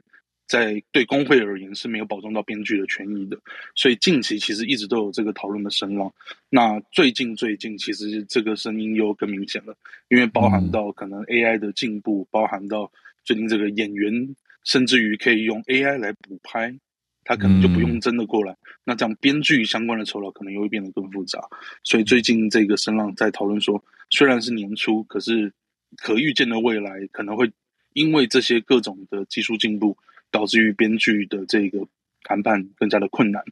[0.50, 3.38] 在对工会而言是没有保障到编剧的权益的，
[3.76, 6.12] 所以近期其实一直都有这个讨论的声浪。
[6.48, 9.76] 那最近最近其实这个声音又更明显了，
[10.08, 12.90] 因为包含到可能 AI 的进步，包含到
[13.22, 14.34] 最近这个演员
[14.64, 16.76] 甚至于可以用 AI 来补拍，
[17.24, 18.56] 他可能就不用真的过来。
[18.84, 21.40] 那这样编剧相关的酬劳可能又会变得更复杂。
[21.82, 25.52] 所以最近这个声浪在讨论说，虽然是年初，可是
[25.96, 27.50] 可预见的未来可能会
[27.92, 29.96] 因为这些各种的技术进步。
[30.32, 31.88] 导致于编剧的这个
[32.22, 33.42] 谈判更加的困难，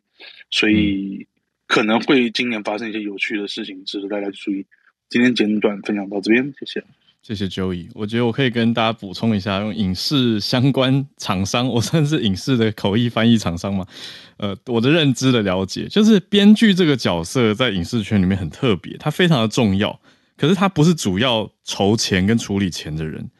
[0.49, 1.27] 所以
[1.67, 4.65] 可能会今年发生一些有趣的事情，值得大家注意。
[5.09, 6.85] 今天简短分享到这边，谢谢，
[7.23, 7.89] 谢谢 Joey。
[7.95, 13.87] 我觉得我可以跟大家补充一下，用影视相关厂商，我算是影视的口译翻译厂商嘛。
[14.39, 20.01] 呃，我的认知的了解，就是编剧这个角色在影视圈里面很特别，他非常的重要，
[20.37, 23.31] 可是他不是主要筹钱跟处理钱的人。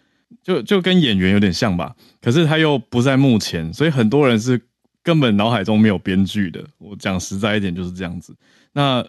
[0.43, 4.61] 就就跟演员有点像吧，可是他又不在幕前，所以很多人是
[5.03, 6.65] 根本脑海中没有编剧的。
[6.79, 8.35] 我讲实在一点就是这样子。
[8.73, 9.05] 那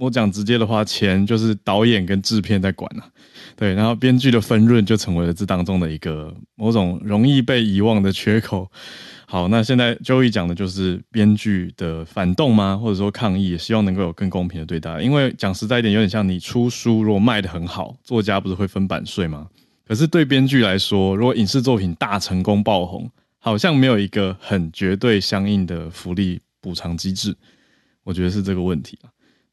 [0.00, 3.04] 我讲直接的话，钱就是导演跟制片在管了，
[3.54, 8.66] 对，然后编剧的分润就成为了这当中的一个某种容易被遗忘的缺口。
[9.26, 12.78] 好，那现在 Joey 讲的就是编剧的反动吗？
[12.82, 15.02] 或者说抗议，也希望能够有更公平的对待。
[15.02, 19.48] 因为讲实在一点，有点像你出书如果卖得很好，作家不是会分版税吗？
[19.86, 27.36] 可是对编剧来说，如果影视作品大成功爆红，好像没有一个很绝对相应的福利补偿机制，
[28.02, 28.98] 我觉得是这个问题。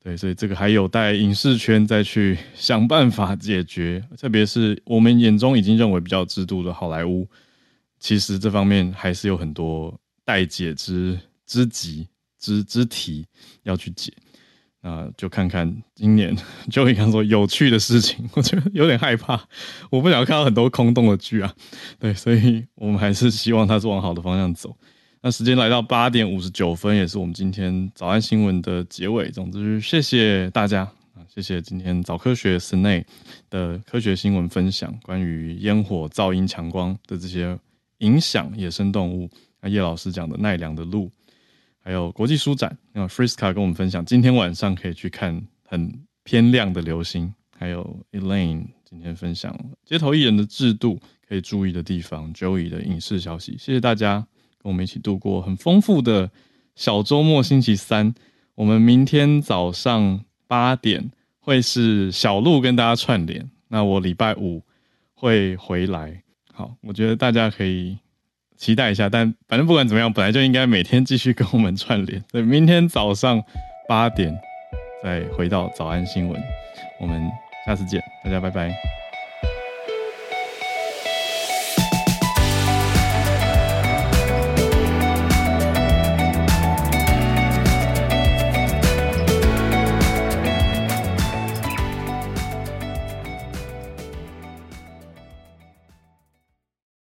[0.07, 4.01] 对，所以这个还有待影视圈再去想办法解决。
[4.17, 7.27] 特别是我们眼中已经认为比较制度的好莱坞，
[7.99, 9.93] 其实这方面还是有很多
[10.23, 12.07] 待解之之急
[12.39, 13.25] 之之题
[13.63, 14.13] 要去解。
[14.79, 16.33] 那就看看今年，
[16.71, 19.37] 就会看说有趣的事情，我觉得有点害怕，
[19.89, 21.53] 我不想看到很多空洞的剧啊。
[21.99, 24.73] 对，所以我们还是希望它是往好的方向走。
[25.21, 29.29] 那时间来到八点五十九分，也是我们今天早安新闻的结尾。
[29.31, 30.83] 总之，谢谢大家
[31.15, 33.03] 啊，谢谢今天早科学室内
[33.49, 37.57] 的科学新闻分享，关于烟火、噪音、强光的这些
[37.97, 39.27] 影响野生动物。
[39.59, 41.11] 那叶老师讲的奈良的鹿，
[41.79, 45.91] 还有国际书展，那 Friska 跟我们分享今天晚上可以去看很
[46.23, 49.53] 偏亮的流星，还有 Elaine 今天分享
[49.83, 54.25] 街头艺人的制度可以注意的地方，Joey 的影视消息，谢谢大家。
[54.67, 56.29] 我们一起度过很丰富的
[56.75, 58.13] 小周末，星期三，
[58.55, 61.09] 我们明天早上八点
[61.39, 63.49] 会是小鹿跟大家串联。
[63.69, 64.61] 那我礼拜五
[65.13, 66.21] 会回来。
[66.53, 67.97] 好，我觉得大家可以
[68.57, 69.07] 期待一下。
[69.07, 72.21] 但反正不管怎么样，本来就应该每天继续跟我们串联。
[72.29, 73.41] 所以明天早上
[73.87, 74.37] 八点
[75.01, 76.41] 再回到早安新闻。
[76.99, 77.21] 我们
[77.65, 79.06] 下次见，大家拜拜。